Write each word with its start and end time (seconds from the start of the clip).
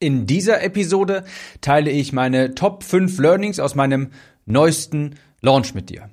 In 0.00 0.26
dieser 0.26 0.62
Episode 0.62 1.24
teile 1.60 1.90
ich 1.90 2.12
meine 2.12 2.54
Top 2.54 2.84
5 2.84 3.18
Learnings 3.18 3.58
aus 3.58 3.74
meinem 3.74 4.10
neuesten 4.46 5.16
Launch 5.40 5.74
mit 5.74 5.90
dir. 5.90 6.08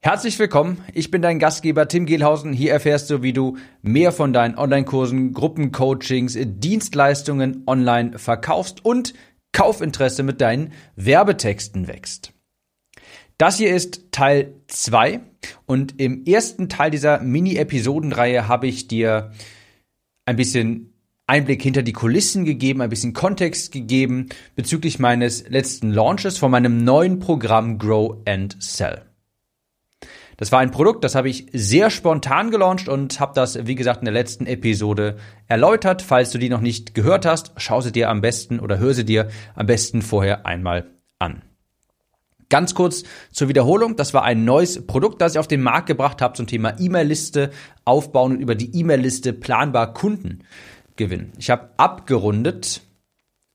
Herzlich 0.00 0.38
willkommen, 0.38 0.84
ich 0.92 1.10
bin 1.10 1.22
dein 1.22 1.38
Gastgeber 1.38 1.88
Tim 1.88 2.04
Gehlhausen. 2.04 2.52
Hier 2.52 2.72
erfährst 2.72 3.08
du, 3.08 3.22
wie 3.22 3.32
du 3.32 3.56
mehr 3.80 4.12
von 4.12 4.34
deinen 4.34 4.58
Online-Kursen, 4.58 5.32
Gruppencoachings, 5.32 6.36
Dienstleistungen 6.38 7.62
online 7.66 8.18
verkaufst 8.18 8.84
und 8.84 9.14
Kaufinteresse 9.52 10.22
mit 10.22 10.42
deinen 10.42 10.74
Werbetexten 10.96 11.88
wächst. 11.88 12.34
Das 13.38 13.56
hier 13.56 13.74
ist 13.74 14.12
Teil 14.12 14.52
2 14.66 15.20
und 15.64 15.98
im 15.98 16.26
ersten 16.26 16.68
Teil 16.68 16.90
dieser 16.90 17.20
Mini-Episodenreihe 17.22 18.48
habe 18.48 18.66
ich 18.66 18.86
dir 18.86 19.32
ein 20.26 20.36
bisschen 20.36 20.92
Einblick 21.28 21.62
hinter 21.62 21.82
die 21.82 21.92
Kulissen 21.92 22.44
gegeben, 22.44 22.80
ein 22.80 22.88
bisschen 22.88 23.12
Kontext 23.12 23.70
gegeben 23.70 24.30
bezüglich 24.56 24.98
meines 24.98 25.48
letzten 25.48 25.92
Launches 25.92 26.38
von 26.38 26.50
meinem 26.50 26.84
neuen 26.84 27.18
Programm 27.18 27.78
Grow 27.78 28.16
and 28.26 28.56
Sell. 28.60 29.02
Das 30.38 30.52
war 30.52 30.60
ein 30.60 30.70
Produkt, 30.70 31.04
das 31.04 31.16
habe 31.16 31.28
ich 31.28 31.46
sehr 31.52 31.90
spontan 31.90 32.50
gelauncht 32.50 32.88
und 32.88 33.20
habe 33.20 33.32
das, 33.34 33.66
wie 33.66 33.74
gesagt, 33.74 34.00
in 34.00 34.04
der 34.06 34.14
letzten 34.14 34.46
Episode 34.46 35.16
erläutert. 35.48 36.00
Falls 36.00 36.30
du 36.30 36.38
die 36.38 36.48
noch 36.48 36.60
nicht 36.60 36.94
gehört 36.94 37.26
hast, 37.26 37.52
schau 37.56 37.80
sie 37.80 37.92
dir 37.92 38.08
am 38.08 38.20
besten 38.20 38.60
oder 38.60 38.78
hör 38.78 38.94
sie 38.94 39.04
dir 39.04 39.28
am 39.54 39.66
besten 39.66 40.00
vorher 40.00 40.46
einmal 40.46 40.86
an. 41.18 41.42
Ganz 42.50 42.74
kurz 42.74 43.02
zur 43.30 43.48
Wiederholung. 43.48 43.96
Das 43.96 44.14
war 44.14 44.22
ein 44.22 44.44
neues 44.44 44.86
Produkt, 44.86 45.20
das 45.20 45.34
ich 45.34 45.38
auf 45.38 45.48
den 45.48 45.60
Markt 45.60 45.88
gebracht 45.88 46.22
habe 46.22 46.34
zum 46.34 46.46
Thema 46.46 46.78
E-Mail-Liste 46.78 47.50
aufbauen 47.84 48.36
und 48.36 48.40
über 48.40 48.54
die 48.54 48.74
E-Mail-Liste 48.74 49.34
planbar 49.34 49.92
Kunden 49.92 50.44
gewinnen. 50.98 51.32
Ich 51.38 51.48
habe 51.48 51.70
abgerundet 51.78 52.82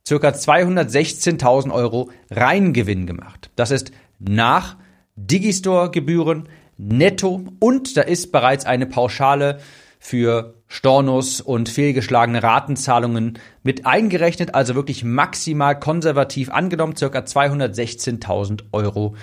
circa 0.07 0.29
216.000 0.29 1.71
Euro 1.71 2.09
Reingewinn 2.31 3.05
gemacht. 3.05 3.51
Das 3.55 3.70
ist 3.70 3.91
nach 4.20 4.77
Digistore-Gebühren 5.15 6.49
netto 6.77 7.45
und 7.59 7.95
da 7.95 8.01
ist 8.01 8.31
bereits 8.31 8.65
eine 8.65 8.87
Pauschale 8.87 9.59
für 9.99 10.55
Stornos 10.68 11.40
und 11.40 11.70
fehlgeschlagene 11.70 12.43
Ratenzahlungen 12.43 13.40
mit 13.62 13.85
eingerechnet, 13.85 14.53
also 14.53 14.75
wirklich 14.75 15.03
maximal 15.03 15.79
konservativ 15.79 16.49
angenommen, 16.49 16.96
circa 16.98 17.20
216.000 17.20 18.63
Euro 18.73 19.15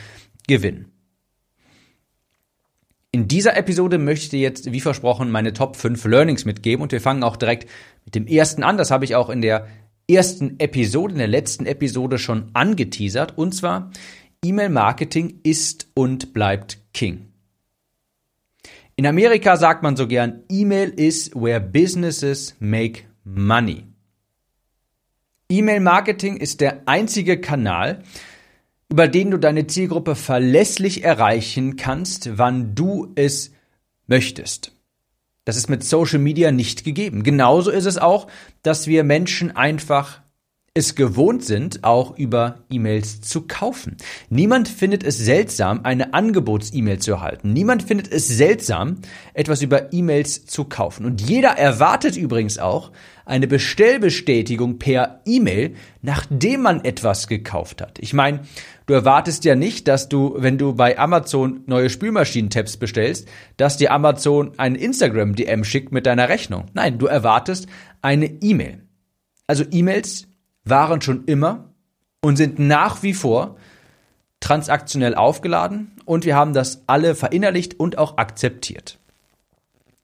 Gewinn. 0.47 0.86
In 3.12 3.27
dieser 3.27 3.56
Episode 3.56 3.98
möchte 3.98 4.25
ich 4.25 4.30
dir 4.30 4.41
jetzt, 4.41 4.70
wie 4.70 4.80
versprochen, 4.80 5.33
meine 5.33 5.52
Top 5.52 5.75
5 5.75 6.05
Learnings 6.05 6.45
mitgeben 6.45 6.80
und 6.83 6.92
wir 6.92 7.00
fangen 7.00 7.25
auch 7.25 7.36
direkt 7.36 7.69
mit 8.05 8.15
dem 8.15 8.27
ersten 8.27 8.62
an. 8.62 8.77
Das 8.77 8.91
habe 8.91 9.05
ich 9.05 9.15
auch 9.15 9.31
in 9.31 9.43
der 9.43 9.67
ersten 10.09 10.59
Episode, 10.59 11.12
in 11.12 11.19
der 11.19 11.29
letzten 11.29 11.67
Episode 11.67 12.19
schon 12.19 12.51
angeteasert 12.53 13.39
und 13.39 13.55
zwar 13.55 13.91
E-Mail-Marketing 14.45 15.41
ist 15.42 15.89
und 15.95 16.33
bleibt 16.33 16.79
King. 16.92 17.31
In 18.97 19.07
Amerika 19.07 19.57
sagt 19.57 19.83
man 19.83 19.97
so 19.97 20.07
gern, 20.07 20.45
E-Mail 20.51 20.91
is 20.91 21.31
where 21.34 21.61
businesses 21.61 22.55
make 22.59 23.05
money. 23.25 23.84
E-Mail-Marketing 25.48 26.37
ist 26.37 26.61
der 26.61 26.83
einzige 26.87 27.41
Kanal, 27.41 28.03
über 28.91 29.09
den 29.09 29.31
du 29.31 29.39
deine 29.39 29.67
Zielgruppe 29.67 30.14
verlässlich 30.14 31.05
erreichen 31.05 31.77
kannst, 31.77 32.39
wann 32.39 32.75
du 32.75 33.12
es 33.14 33.53
möchtest. 34.07 34.73
Das 35.51 35.56
ist 35.56 35.69
mit 35.69 35.83
Social 35.83 36.20
Media 36.20 36.53
nicht 36.53 36.84
gegeben. 36.84 37.25
Genauso 37.25 37.73
ist 37.73 37.87
es 37.87 37.98
auch, 37.98 38.29
dass 38.62 38.87
wir 38.87 39.03
Menschen 39.03 39.51
einfach 39.57 40.20
es 40.73 40.95
gewohnt 40.95 41.45
sind, 41.45 41.83
auch 41.83 42.17
über 42.17 42.61
E-Mails 42.71 43.23
zu 43.23 43.43
kaufen. 43.49 43.97
Niemand 44.29 44.69
findet 44.69 45.03
es 45.03 45.19
seltsam, 45.19 45.81
eine 45.83 46.15
Angebots-E-Mail 46.15 47.01
zu 47.01 47.11
erhalten. 47.11 47.53
Niemand 47.53 47.83
findet 47.83 48.13
es 48.13 48.29
seltsam, 48.29 48.98
etwas 49.35 49.63
über 49.63 49.92
E-Mails 49.92 50.47
zu 50.47 50.64
kaufen. 50.64 51.07
Und 51.07 51.23
jeder 51.23 51.51
erwartet 51.51 52.17
übrigens 52.17 52.59
auch 52.59 52.92
eine 53.25 53.48
Bestellbestätigung 53.48 54.79
per 54.79 55.23
E-Mail, 55.27 55.75
nachdem 56.03 56.63
man 56.63 56.85
etwas 56.85 57.27
gekauft 57.27 57.83
hat. 57.83 57.98
Ich 57.98 58.13
meine, 58.13 58.42
du 58.86 58.95
erwartest 58.95 59.45
ja 59.45 59.57
nicht, 59.57 59.89
dass 59.89 60.09
du, 60.09 60.36
wenn 60.39 60.57
du 60.57 60.75
bei 60.75 60.97
Amazon 60.97 61.64
neue 61.67 61.91
Spülmaschinen-Tabs 61.91 62.77
bestellst, 62.77 63.27
dass 63.57 63.77
dir 63.77 63.91
Amazon 63.91 64.53
ein 64.57 64.77
Instagram-DM 64.77 65.64
schickt 65.64 65.91
mit 65.91 66.07
deiner 66.07 66.29
Rechnung. 66.29 66.67
Nein, 66.75 66.98
du 66.98 67.07
erwartest 67.07 67.67
eine 68.03 68.27
E-Mail. 68.27 68.85
Also 69.48 69.64
E-Mails 69.69 70.30
waren 70.65 71.01
schon 71.01 71.25
immer 71.25 71.71
und 72.21 72.37
sind 72.37 72.59
nach 72.59 73.03
wie 73.03 73.15
vor 73.15 73.57
transaktionell 74.41 75.15
aufgeladen 75.15 75.93
und 76.05 76.25
wir 76.25 76.35
haben 76.35 76.55
das 76.55 76.83
alle 76.87 77.15
verinnerlicht 77.15 77.79
und 77.79 77.98
auch 77.98 78.17
akzeptiert. 78.19 78.98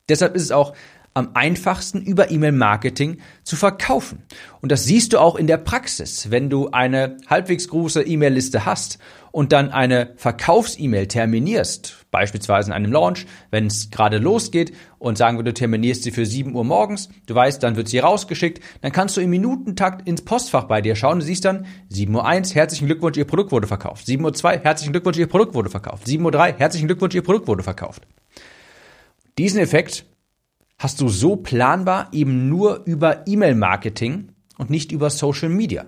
Deshalb 0.09 0.37
ist 0.37 0.43
es 0.43 0.53
auch 0.53 0.75
am 1.17 1.31
einfachsten 1.33 2.03
über 2.03 2.31
E-Mail-Marketing 2.31 3.21
zu 3.43 3.57
verkaufen. 3.57 4.23
Und 4.61 4.71
das 4.71 4.85
siehst 4.85 5.15
du 5.15 5.19
auch 5.19 5.37
in 5.37 5.47
der 5.47 5.57
Praxis. 5.57 6.31
Wenn 6.31 6.51
du 6.51 6.71
eine 6.73 7.17
halbwegs 7.27 7.69
große 7.69 8.03
E-Mail-Liste 8.03 8.67
hast 8.67 8.99
und 9.33 9.53
dann 9.53 9.71
eine 9.71 10.13
Verkaufs-E-Mail 10.17 11.07
terminierst, 11.07 12.05
beispielsweise 12.11 12.69
in 12.69 12.75
einem 12.75 12.93
Launch, 12.93 13.25
wenn 13.51 13.67
es 13.67 13.91
gerade 13.91 14.19
losgeht 14.19 14.75
und 14.99 15.17
sagen 15.17 15.39
wir, 15.39 15.43
du 15.43 15.55
terminierst 15.55 16.03
sie 16.03 16.11
für 16.11 16.27
7 16.27 16.55
Uhr 16.55 16.65
morgens, 16.65 17.09
du 17.25 17.35
weißt, 17.35 17.63
dann 17.63 17.77
wird 17.77 17.89
sie 17.89 18.01
rausgeschickt, 18.01 18.63
dann 18.83 18.93
kannst 18.93 19.17
du 19.17 19.23
im 19.23 19.31
Minutentakt 19.31 20.07
ins 20.07 20.23
Postfach 20.23 20.65
bei 20.65 20.83
dir 20.83 20.97
schauen, 20.97 21.21
du 21.21 21.25
siehst 21.25 21.47
dann 21.47 21.65
7 21.89 22.15
Uhr 22.15 22.27
1, 22.27 22.55
herzlichen 22.55 22.89
Glückwunsch, 22.89 23.17
Ihr 23.17 23.27
Produkt 23.27 23.53
wurde 23.53 23.67
verkauft. 23.67 24.05
7 24.05 24.23
Uhr 24.23 24.35
2, 24.35 24.59
herzlichen 24.59 24.93
Glückwunsch, 24.93 25.17
Ihr 25.17 25.29
Produkt 25.29 25.55
wurde 25.55 25.71
verkauft. 25.71 26.07
7 26.07 26.23
Uhr 26.23 26.31
3, 26.31 26.53
herzlichen 26.59 26.89
Glückwunsch, 26.89 27.15
Ihr 27.15 27.23
Produkt 27.23 27.49
wurde 27.49 27.63
verkauft. 27.63 28.07
Diesen 29.39 29.61
Effekt 29.61 30.05
hast 30.79 31.01
du 31.01 31.09
so 31.09 31.37
planbar 31.37 32.09
eben 32.13 32.49
nur 32.49 32.83
über 32.85 33.27
E-Mail-Marketing 33.27 34.33
und 34.59 34.71
nicht 34.71 34.93
über 34.93 35.11
Social 35.11 35.49
Media. 35.49 35.87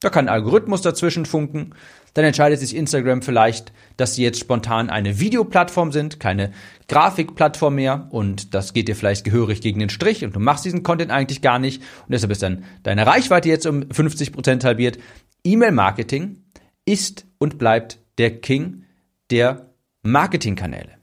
Da 0.00 0.10
kann 0.10 0.28
ein 0.28 0.34
Algorithmus 0.34 0.82
dazwischen 0.82 1.24
funken. 1.24 1.74
Dann 2.12 2.26
entscheidet 2.26 2.60
sich 2.60 2.76
Instagram 2.76 3.22
vielleicht, 3.22 3.72
dass 3.96 4.14
sie 4.14 4.22
jetzt 4.22 4.38
spontan 4.38 4.90
eine 4.90 5.18
Videoplattform 5.18 5.92
sind, 5.92 6.20
keine 6.20 6.52
Grafikplattform 6.88 7.76
mehr. 7.76 8.08
Und 8.10 8.54
das 8.54 8.74
geht 8.74 8.88
dir 8.88 8.96
vielleicht 8.96 9.24
gehörig 9.24 9.62
gegen 9.62 9.80
den 9.80 9.88
Strich 9.88 10.22
und 10.22 10.36
du 10.36 10.40
machst 10.40 10.64
diesen 10.64 10.82
Content 10.82 11.10
eigentlich 11.10 11.40
gar 11.40 11.58
nicht. 11.58 11.80
Und 12.02 12.12
deshalb 12.12 12.30
ist 12.32 12.42
dann 12.42 12.64
deine 12.82 13.06
Reichweite 13.06 13.48
jetzt 13.48 13.66
um 13.66 13.90
50 13.90 14.32
Prozent 14.32 14.62
halbiert. 14.62 14.98
E-Mail-Marketing 15.42 16.44
ist 16.84 17.26
und 17.38 17.58
bleibt 17.58 17.98
der 18.18 18.40
King 18.40 18.84
der 19.30 19.70
Marketingkanäle. 20.02 20.98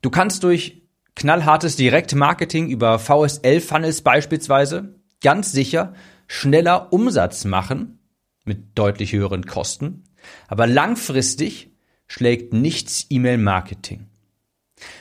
Du 0.00 0.08
kannst 0.08 0.42
durch 0.42 0.79
knallhartes 1.14 1.76
Direktmarketing 1.76 2.68
über 2.68 2.98
VSL-Funnels 2.98 4.02
beispielsweise 4.02 4.94
ganz 5.20 5.52
sicher 5.52 5.94
schneller 6.26 6.92
Umsatz 6.92 7.44
machen 7.44 7.98
mit 8.44 8.78
deutlich 8.78 9.12
höheren 9.12 9.44
Kosten, 9.46 10.04
aber 10.48 10.66
langfristig 10.66 11.70
schlägt 12.06 12.52
nichts 12.52 13.06
E-Mail-Marketing. 13.10 14.06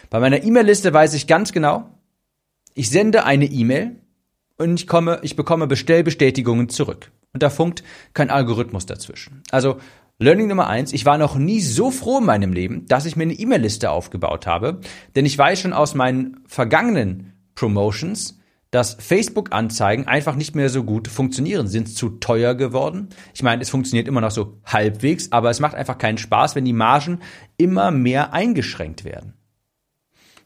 Bei 0.10 0.20
meiner 0.20 0.44
E-Mail-Liste 0.44 0.94
weiß 0.94 1.14
ich 1.14 1.28
ganz 1.28 1.52
genau, 1.52 1.90
ich 2.74 2.90
sende 2.90 3.26
eine 3.26 3.46
E-Mail 3.46 3.96
und 4.58 4.80
ich 4.80 4.88
komme, 4.88 5.20
ich 5.24 5.36
bekomme 5.36 5.68
Bestellbestätigungen 5.68 6.70
zurück. 6.70 7.12
Und 7.34 7.44
da 7.44 7.50
funkt 7.50 7.84
kein 8.14 8.30
Algorithmus 8.30 8.86
dazwischen. 8.86 9.44
Also 9.52 9.80
Learning 10.22 10.48
Nummer 10.48 10.68
eins, 10.68 10.92
ich 10.92 11.06
war 11.06 11.18
noch 11.18 11.38
nie 11.38 11.62
so 11.62 11.92
froh 11.92 12.18
in 12.18 12.26
meinem 12.26 12.52
Leben, 12.52 12.86
dass 12.88 13.06
ich 13.06 13.16
mir 13.16 13.24
eine 13.24 13.34
E-Mail-Liste 13.34 13.90
aufgebaut 13.90 14.48
habe, 14.48 14.82
denn 15.16 15.26
ich 15.26 15.38
weiß 15.38 15.62
schon 15.62 15.72
aus 15.72 15.96
meinen 15.96 16.42
vergangenen 16.46 17.34
Promotions, 17.56 18.38
dass 18.70 18.96
Facebook-Anzeigen 18.96 20.08
einfach 20.08 20.36
nicht 20.36 20.56
mehr 20.56 20.70
so 20.70 20.84
gut 20.84 21.08
funktionieren, 21.08 21.68
sind 21.68 21.88
zu 21.88 22.10
teuer 22.10 22.54
geworden. 22.54 23.08
Ich 23.34 23.44
meine, 23.44 23.62
es 23.62 23.70
funktioniert 23.70 24.10
immer 24.10 24.20
noch 24.20 24.32
so 24.32 24.60
halbwegs, 24.66 25.32
aber 25.32 25.50
es 25.50 25.62
macht 25.62 25.76
einfach 25.76 25.98
keinen 25.98 26.18
Spaß, 26.18 26.54
wenn 26.54 26.66
die 26.66 26.74
Margen 26.74 27.20
immer 27.56 27.90
mehr 27.90 28.34
eingeschränkt 28.34 29.06
werden. 29.06 29.36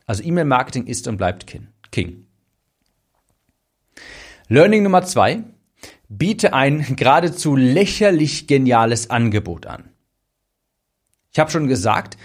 Also 0.06 0.24
E-Mail-Marketing 0.24 0.86
ist 0.86 1.08
und 1.08 1.18
bleibt 1.18 1.48
King. 1.92 2.28
Learning 4.50 4.84
Nummer 4.84 5.02
zwei, 5.02 5.44
biete 6.10 6.54
ein 6.54 6.96
geradezu 6.96 7.56
lächerlich 7.56 8.48
geniales 8.48 9.10
Angebot 9.10 9.66
an. 9.66 9.90
Ich 11.32 11.40
habe 11.40 11.50
schon 11.50 11.68
gesagt, 11.68 12.18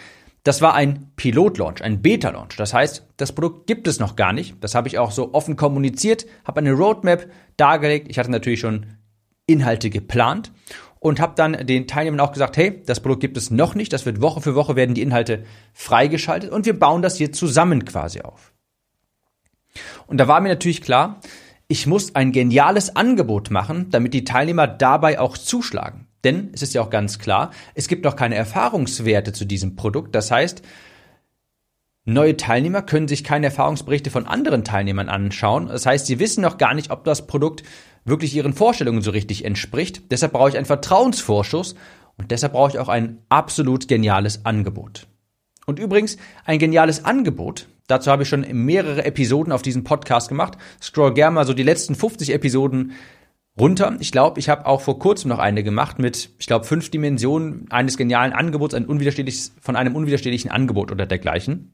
das 0.44 0.62
war 0.62 0.75
ein 0.75 1.12
Pilotlaunch, 1.16 1.82
ein 1.82 2.00
Beta-Launch. 2.00 2.56
Das 2.56 2.72
heißt, 2.72 3.06
das 3.16 3.32
Produkt 3.32 3.66
gibt 3.66 3.86
es 3.88 3.98
noch 3.98 4.16
gar 4.16 4.32
nicht. 4.32 4.56
Das 4.60 4.75
habe 4.75 4.88
ich 4.88 4.98
auch 4.98 5.10
so 5.10 5.34
offen 5.34 5.56
kommuniziert, 5.56 6.26
habe 6.44 6.60
eine 6.60 6.72
Roadmap 6.72 7.30
dargelegt. 7.56 8.08
Ich 8.08 8.19
hatte 8.19 8.30
natürlich 8.30 8.60
schon 8.60 8.86
Inhalte 9.46 9.90
geplant 9.90 10.52
und 11.00 11.20
habe 11.20 11.34
dann 11.36 11.66
den 11.66 11.86
Teilnehmern 11.86 12.20
auch 12.20 12.32
gesagt, 12.32 12.56
hey, 12.56 12.82
das 12.86 13.00
Produkt 13.00 13.20
gibt 13.20 13.36
es 13.36 13.50
noch 13.50 13.74
nicht. 13.74 13.92
Das 13.92 14.06
wird 14.06 14.20
Woche 14.20 14.40
für 14.40 14.54
Woche 14.54 14.76
werden 14.76 14.94
die 14.94 15.02
Inhalte 15.02 15.44
freigeschaltet 15.72 16.50
und 16.50 16.66
wir 16.66 16.78
bauen 16.78 17.02
das 17.02 17.16
hier 17.16 17.32
zusammen 17.32 17.84
quasi 17.84 18.20
auf. 18.20 18.52
Und 20.06 20.19
da 20.19 20.28
war 20.28 20.40
mir 20.40 20.48
natürlich 20.48 20.82
klar, 20.82 21.20
ich 21.69 21.87
muss 21.87 22.15
ein 22.15 22.32
geniales 22.32 22.97
Angebot 22.97 23.50
machen, 23.50 23.91
damit 23.91 24.15
die 24.15 24.25
Teilnehmer 24.25 24.67
dabei 24.67 25.20
auch 25.20 25.37
zuschlagen. 25.37 26.06
Denn 26.25 26.49
es 26.53 26.62
ist 26.62 26.75
ja 26.75 26.82
auch 26.82 26.91
ganz 26.91 27.19
klar, 27.19 27.53
es 27.75 27.88
gibt 27.88 28.05
noch 28.05 28.17
keine 28.17 28.35
Erfahrungswerte 28.35 29.32
zu 29.32 29.44
diesem 29.44 29.76
Produkt. 29.76 30.15
Das 30.15 30.31
heißt, 30.31 30.62
neue 32.06 32.37
Teilnehmer 32.38 32.82
können 32.82 33.06
sich 33.06 33.23
keine 33.23 33.47
Erfahrungsberichte 33.47 34.11
von 34.11 34.26
anderen 34.26 34.65
Teilnehmern 34.65 35.11
anschauen. 35.11 35.67
Das 35.67 35.85
heißt, 35.85 36.06
sie 36.06 36.19
wissen 36.19 36.41
noch 36.41 36.56
gar 36.56 36.73
nicht, 36.75 36.91
ob 36.91 37.05
das 37.05 37.26
Produkt 37.26 37.62
wirklich 38.05 38.35
ihren 38.35 38.55
Vorstellungen 38.55 39.03
so 39.03 39.11
richtig 39.11 39.44
entspricht. 39.44 40.11
Deshalb 40.11 40.32
brauche 40.32 40.49
ich 40.49 40.56
einen 40.56 40.65
Vertrauensvorschuss 40.65 41.75
und 42.17 42.31
deshalb 42.31 42.55
brauche 42.55 42.70
ich 42.70 42.79
auch 42.79 42.88
ein 42.88 43.19
absolut 43.29 43.88
geniales 43.88 44.47
Angebot. 44.47 45.06
Und 45.67 45.79
übrigens, 45.79 46.17
ein 46.47 46.59
geniales 46.59 47.05
Angebot, 47.05 47.69
dazu 47.88 48.11
habe 48.11 48.23
ich 48.23 48.29
schon 48.29 48.46
mehrere 48.52 49.05
Episoden 49.05 49.52
auf 49.52 49.62
diesem 49.62 49.82
Podcast 49.82 50.29
gemacht. 50.29 50.56
Scroll 50.81 51.14
gerne 51.14 51.35
mal 51.35 51.44
so 51.44 51.55
die 51.55 51.64
letzten 51.64 51.96
50 51.96 52.32
Episoden 52.32 52.93
runter. 53.58 53.96
Ich 53.99 54.12
glaube, 54.12 54.38
ich 54.38 54.49
habe 54.49 54.67
auch 54.67 54.81
vor 54.81 54.99
kurzem 54.99 55.31
noch 55.31 55.40
eine 55.40 55.64
gemacht 55.64 55.99
mit, 55.99 56.31
ich 56.38 56.46
glaube, 56.46 56.64
fünf 56.64 56.90
Dimensionen 56.90 57.67
eines 57.70 57.96
genialen 57.96 58.32
Angebots, 58.32 58.75
ein 58.75 58.87
unwiderstehliches, 58.87 59.52
von 59.61 59.75
einem 59.75 59.96
unwiderstehlichen 59.96 60.50
Angebot 60.50 60.93
oder 60.93 61.06
dergleichen. 61.06 61.73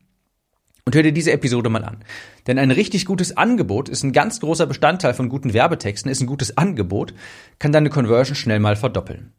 Und 0.87 0.94
hör 0.94 1.02
dir 1.02 1.12
diese 1.12 1.32
Episode 1.32 1.70
mal 1.70 1.84
an. 1.84 2.05
Denn 2.46 2.58
ein 2.58 2.70
richtig 2.70 3.06
gutes 3.06 3.37
Angebot 3.37 3.88
ist 3.88 4.02
ein 4.02 4.12
ganz 4.12 4.40
großer 4.40 4.67
Bestandteil 4.67 5.14
von 5.14 5.31
guten 5.31 5.55
Werbetexten, 5.55 6.10
ist 6.10 6.20
ein 6.20 6.26
gutes 6.26 6.58
Angebot, 6.58 7.14
kann 7.58 7.72
deine 7.72 7.88
Conversion 7.88 8.34
schnell 8.34 8.60
mal 8.60 8.76
verdoppeln. 8.76 9.32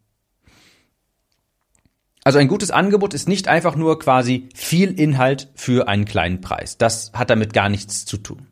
Also 2.28 2.40
ein 2.40 2.48
gutes 2.48 2.72
Angebot 2.72 3.14
ist 3.14 3.30
nicht 3.30 3.48
einfach 3.48 3.76
nur 3.76 4.00
quasi 4.00 4.50
viel 4.56 5.00
Inhalt 5.00 5.50
für 5.54 5.88
einen 5.88 6.06
kleinen 6.06 6.42
Preis. 6.42 6.76
Das 6.76 7.12
hat 7.14 7.30
damit 7.30 7.54
gar 7.54 7.70
nichts 7.70 8.04
zu 8.04 8.18
tun. 8.18 8.48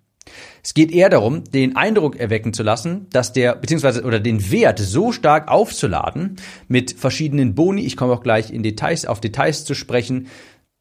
Es 0.64 0.75
geht 0.75 0.92
eher 0.92 1.10
darum, 1.10 1.44
den 1.44 1.75
Eindruck 1.75 2.16
erwecken 2.16 2.54
zu 2.54 2.62
lassen, 2.62 3.08
dass 3.10 3.34
der, 3.34 3.56
beziehungsweise, 3.56 4.04
oder 4.04 4.20
den 4.20 4.52
Wert 4.52 4.78
so 4.78 5.12
stark 5.12 5.50
aufzuladen 5.50 6.36
mit 6.68 6.92
verschiedenen 6.94 7.56
Boni, 7.56 7.81
ich 7.81 7.98
komme 7.98 8.14
auch 8.14 8.22
gleich 8.22 8.52
in 8.52 8.62
Details, 8.62 9.08
auf 9.08 9.20
Details 9.22 9.66
zu 9.66 9.74
sprechen, 9.74 10.28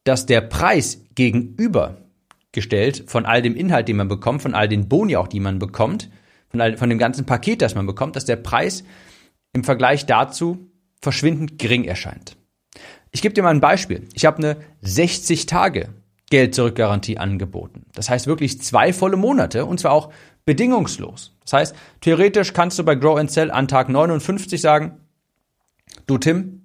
dass 0.05 0.27
der 0.27 0.43
Preis 0.43 1.01
gegenübergestellt 1.15 3.05
von 3.07 3.25
all 3.25 3.41
dem 3.41 3.57
Inhalt, 3.57 3.89
den 3.89 3.97
man 3.97 4.09
bekommt, 4.09 4.43
von 4.43 4.55
all 4.55 4.69
den 4.69 4.89
Boni 4.89 5.17
auch, 5.17 5.29
die 5.29 5.41
man 5.41 5.59
bekommt, 5.59 6.11
von, 6.51 6.61
all, 6.61 6.77
von 6.77 6.91
dem 6.91 6.99
ganzen 6.99 7.25
Paket, 7.25 7.63
das 7.63 7.75
man 7.75 7.87
bekommt, 7.87 8.17
dass 8.17 8.27
der 8.27 8.37
Preis 8.37 8.85
im 9.55 9.65
Vergleich 9.65 10.05
dazu 10.05 10.71
verschwindend 11.01 11.59
gering 11.59 11.85
erscheint. 11.85 12.37
Ich 13.13 13.23
gebe 13.23 13.35
dir 13.35 13.43
mal 13.43 13.51
ein 13.51 13.61
Beispiel. 13.61 14.09
Ich 14.15 14.25
habe 14.25 14.39
eine 14.39 14.57
60 14.81 15.47
Tage 15.47 15.91
Geld-Zurück-Garantie 16.31 17.19
angeboten. 17.19 17.85
Das 17.95 18.09
heißt 18.09 18.27
wirklich 18.27 18.61
zwei 18.63 18.95
volle 18.95 19.19
Monate 19.19 19.67
und 19.67 19.79
zwar 19.79 19.93
auch 19.93 20.11
bedingungslos. 20.47 21.37
Das 21.43 21.53
heißt, 21.53 21.77
theoretisch 22.01 22.55
kannst 22.55 22.79
du 22.79 22.85
bei 22.85 22.95
Grow 22.95 23.19
and 23.19 23.31
Sell 23.31 23.51
an 23.51 23.69
Tag 23.69 23.91
59 23.91 24.59
sagen, 24.61 24.99
du 26.07 26.17
Tim, 26.17 26.63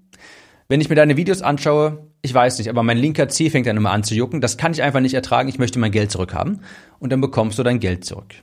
wenn 0.69 0.79
ich 0.79 0.89
mir 0.89 0.95
deine 0.95 1.17
Videos 1.17 1.41
anschaue, 1.41 2.07
ich 2.21 2.33
weiß 2.33 2.57
nicht, 2.57 2.69
aber 2.69 2.81
mein 2.81 2.97
linker 2.97 3.27
Zeh 3.27 3.49
fängt 3.49 3.67
dann 3.67 3.77
immer 3.77 3.91
an 3.91 4.03
zu 4.03 4.15
jucken. 4.15 4.41
Das 4.41 4.57
kann 4.57 4.71
ich 4.71 4.81
einfach 4.81 5.01
nicht 5.01 5.13
ertragen. 5.13 5.49
Ich 5.49 5.59
möchte 5.59 5.79
mein 5.79 5.91
Geld 5.91 6.11
zurückhaben. 6.11 6.61
Und 6.99 7.11
dann 7.11 7.21
bekommst 7.21 7.59
du 7.59 7.63
dein 7.63 7.79
Geld 7.79 8.05
zurück. 8.05 8.35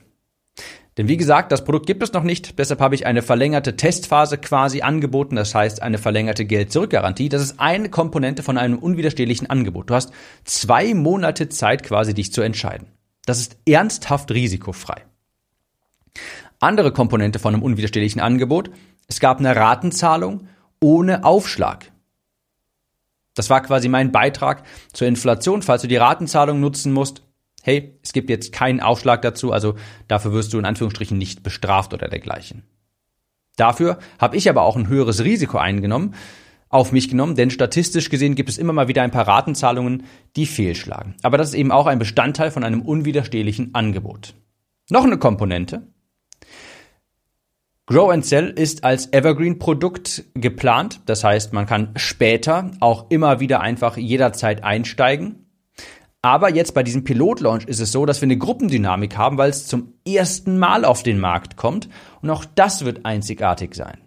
Denn 0.97 1.09
wie 1.09 1.17
gesagt, 1.17 1.51
das 1.51 1.65
Produkt 1.65 1.87
gibt 1.87 2.03
es 2.03 2.13
noch 2.13 2.23
nicht, 2.23 2.57
deshalb 2.57 2.79
habe 2.79 2.95
ich 2.95 3.05
eine 3.05 3.21
verlängerte 3.21 3.75
Testphase 3.75 4.37
quasi 4.37 4.81
angeboten, 4.81 5.35
das 5.35 5.53
heißt 5.53 5.81
eine 5.81 5.97
verlängerte 5.97 6.45
Geld-Zurück-Garantie. 6.45 7.27
Das 7.27 7.41
ist 7.41 7.59
eine 7.59 7.89
Komponente 7.89 8.43
von 8.43 8.57
einem 8.57 8.79
unwiderstehlichen 8.79 9.49
Angebot. 9.49 9.89
Du 9.89 9.93
hast 9.93 10.11
zwei 10.45 10.93
Monate 10.93 11.49
Zeit 11.49 11.83
quasi, 11.83 12.13
dich 12.13 12.31
zu 12.31 12.41
entscheiden. 12.41 12.87
Das 13.25 13.39
ist 13.39 13.57
ernsthaft 13.67 14.31
risikofrei. 14.31 15.03
Andere 16.61 16.93
Komponente 16.93 17.39
von 17.39 17.53
einem 17.53 17.63
unwiderstehlichen 17.63 18.21
Angebot, 18.21 18.71
es 19.07 19.19
gab 19.19 19.39
eine 19.39 19.55
Ratenzahlung 19.55 20.47
ohne 20.79 21.25
Aufschlag. 21.25 21.91
Das 23.33 23.49
war 23.49 23.61
quasi 23.61 23.89
mein 23.89 24.13
Beitrag 24.13 24.63
zur 24.93 25.07
Inflation. 25.07 25.61
Falls 25.61 25.81
du 25.81 25.89
die 25.89 25.97
Ratenzahlung 25.97 26.61
nutzen 26.61 26.93
musst, 26.93 27.21
hey, 27.65 27.97
es 28.03 28.13
gibt 28.13 28.29
jetzt 28.29 28.53
keinen 28.53 28.79
Aufschlag 28.79 29.23
dazu, 29.23 29.51
also 29.51 29.73
dafür 30.07 30.33
wirst 30.33 30.53
du 30.53 30.59
in 30.59 30.65
Anführungsstrichen 30.65 31.17
nicht 31.17 31.41
bestraft 31.41 31.95
oder 31.95 32.07
dergleichen. 32.07 32.61
Dafür 33.57 33.97
habe 34.19 34.37
ich 34.37 34.47
aber 34.49 34.61
auch 34.61 34.75
ein 34.75 34.87
höheres 34.87 35.23
Risiko 35.23 35.57
eingenommen, 35.57 36.13
auf 36.69 36.91
mich 36.91 37.09
genommen, 37.09 37.35
denn 37.35 37.49
statistisch 37.49 38.11
gesehen 38.11 38.35
gibt 38.35 38.49
es 38.49 38.59
immer 38.59 38.71
mal 38.71 38.87
wieder 38.87 39.01
ein 39.01 39.09
paar 39.09 39.27
Ratenzahlungen, 39.27 40.03
die 40.35 40.45
fehlschlagen. 40.45 41.15
Aber 41.23 41.39
das 41.39 41.49
ist 41.49 41.53
eben 41.55 41.71
auch 41.71 41.87
ein 41.87 41.97
Bestandteil 41.97 42.51
von 42.51 42.63
einem 42.63 42.83
unwiderstehlichen 42.83 43.73
Angebot. 43.73 44.35
Noch 44.91 45.03
eine 45.03 45.17
Komponente. 45.17 45.87
Grow 47.87 48.11
and 48.11 48.25
Sell 48.25 48.49
ist 48.49 48.83
als 48.83 49.11
Evergreen-Produkt 49.11 50.25
geplant. 50.35 51.01
Das 51.07 51.23
heißt, 51.23 51.53
man 51.53 51.65
kann 51.65 51.93
später 51.95 52.71
auch 52.79 53.09
immer 53.09 53.39
wieder 53.39 53.61
einfach 53.61 53.97
jederzeit 53.97 54.63
einsteigen. 54.63 55.44
Aber 56.25 56.49
jetzt 56.49 56.73
bei 56.73 56.81
diesem 56.81 57.03
Pilotlaunch 57.03 57.65
ist 57.65 57.79
es 57.79 57.91
so, 57.91 58.07
dass 58.07 58.19
wir 58.19 58.25
eine 58.25 58.39
Gruppendynamik 58.39 59.15
haben, 59.15 59.37
weil 59.37 59.51
es 59.51 59.67
zum 59.67 59.93
ersten 60.07 60.57
Mal 60.57 60.83
auf 60.83 61.03
den 61.03 61.19
Markt 61.19 61.55
kommt. 61.55 61.87
Und 62.23 62.31
auch 62.31 62.45
das 62.45 62.83
wird 62.83 63.05
einzigartig 63.05 63.75
sein. 63.75 64.01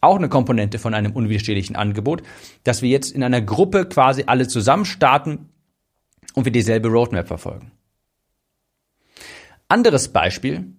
Auch 0.00 0.16
eine 0.16 0.28
Komponente 0.28 0.80
von 0.80 0.94
einem 0.94 1.12
unwiderstehlichen 1.12 1.76
Angebot, 1.76 2.24
dass 2.64 2.82
wir 2.82 2.88
jetzt 2.88 3.12
in 3.12 3.22
einer 3.22 3.40
Gruppe 3.40 3.86
quasi 3.86 4.24
alle 4.26 4.48
zusammen 4.48 4.84
starten 4.84 5.48
und 6.34 6.44
wir 6.44 6.50
dieselbe 6.50 6.88
Roadmap 6.88 7.28
verfolgen. 7.28 7.70
Anderes 9.68 10.08
Beispiel. 10.08 10.72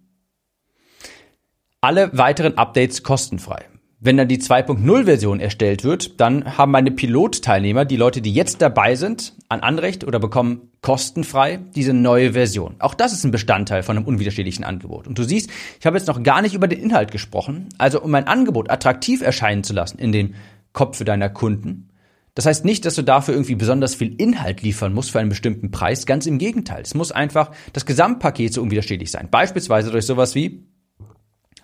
Alle 1.79 2.09
weiteren 2.17 2.57
Updates 2.57 3.01
kostenfrei. 3.01 3.63
Wenn 3.99 4.15
dann 4.15 4.27
die 4.27 4.37
2.0-Version 4.37 5.39
erstellt 5.39 5.83
wird, 5.83 6.21
dann 6.21 6.55
haben 6.55 6.71
meine 6.71 6.91
Pilotteilnehmer, 6.91 7.83
die 7.83 7.95
Leute, 7.95 8.21
die 8.21 8.31
jetzt 8.31 8.61
dabei 8.61 8.93
sind, 8.93 9.33
an 9.49 9.61
Anrecht 9.61 10.03
oder 10.03 10.19
bekommen 10.19 10.69
kostenfrei 10.81 11.59
diese 11.75 11.93
neue 11.93 12.33
Version. 12.33 12.75
Auch 12.77 12.93
das 12.93 13.11
ist 13.11 13.23
ein 13.23 13.31
Bestandteil 13.31 13.81
von 13.81 13.97
einem 13.97 14.05
unwiderstehlichen 14.05 14.63
Angebot. 14.63 15.07
Und 15.07 15.17
du 15.17 15.23
siehst, 15.23 15.49
ich 15.79 15.85
habe 15.87 15.97
jetzt 15.97 16.07
noch 16.07 16.21
gar 16.21 16.43
nicht 16.43 16.53
über 16.53 16.67
den 16.67 16.79
Inhalt 16.79 17.11
gesprochen. 17.11 17.69
Also 17.79 17.99
um 17.99 18.11
mein 18.11 18.27
Angebot 18.27 18.69
attraktiv 18.69 19.23
erscheinen 19.23 19.63
zu 19.63 19.73
lassen 19.73 19.97
in 19.97 20.11
den 20.11 20.35
Kopf 20.73 21.03
deiner 21.03 21.29
Kunden. 21.29 21.89
Das 22.35 22.45
heißt 22.45 22.65
nicht, 22.65 22.85
dass 22.85 22.93
du 22.93 23.01
dafür 23.01 23.33
irgendwie 23.33 23.55
besonders 23.55 23.95
viel 23.95 24.13
Inhalt 24.21 24.61
liefern 24.61 24.93
musst 24.93 25.09
für 25.09 25.19
einen 25.19 25.29
bestimmten 25.29 25.71
Preis. 25.71 26.05
Ganz 26.05 26.27
im 26.27 26.37
Gegenteil. 26.37 26.83
Es 26.83 26.93
muss 26.93 27.11
einfach 27.11 27.49
das 27.73 27.87
Gesamtpaket 27.87 28.53
so 28.53 28.61
unwiderstehlich 28.61 29.09
sein. 29.09 29.29
Beispielsweise 29.31 29.89
durch 29.89 30.05
sowas 30.05 30.35
wie 30.35 30.67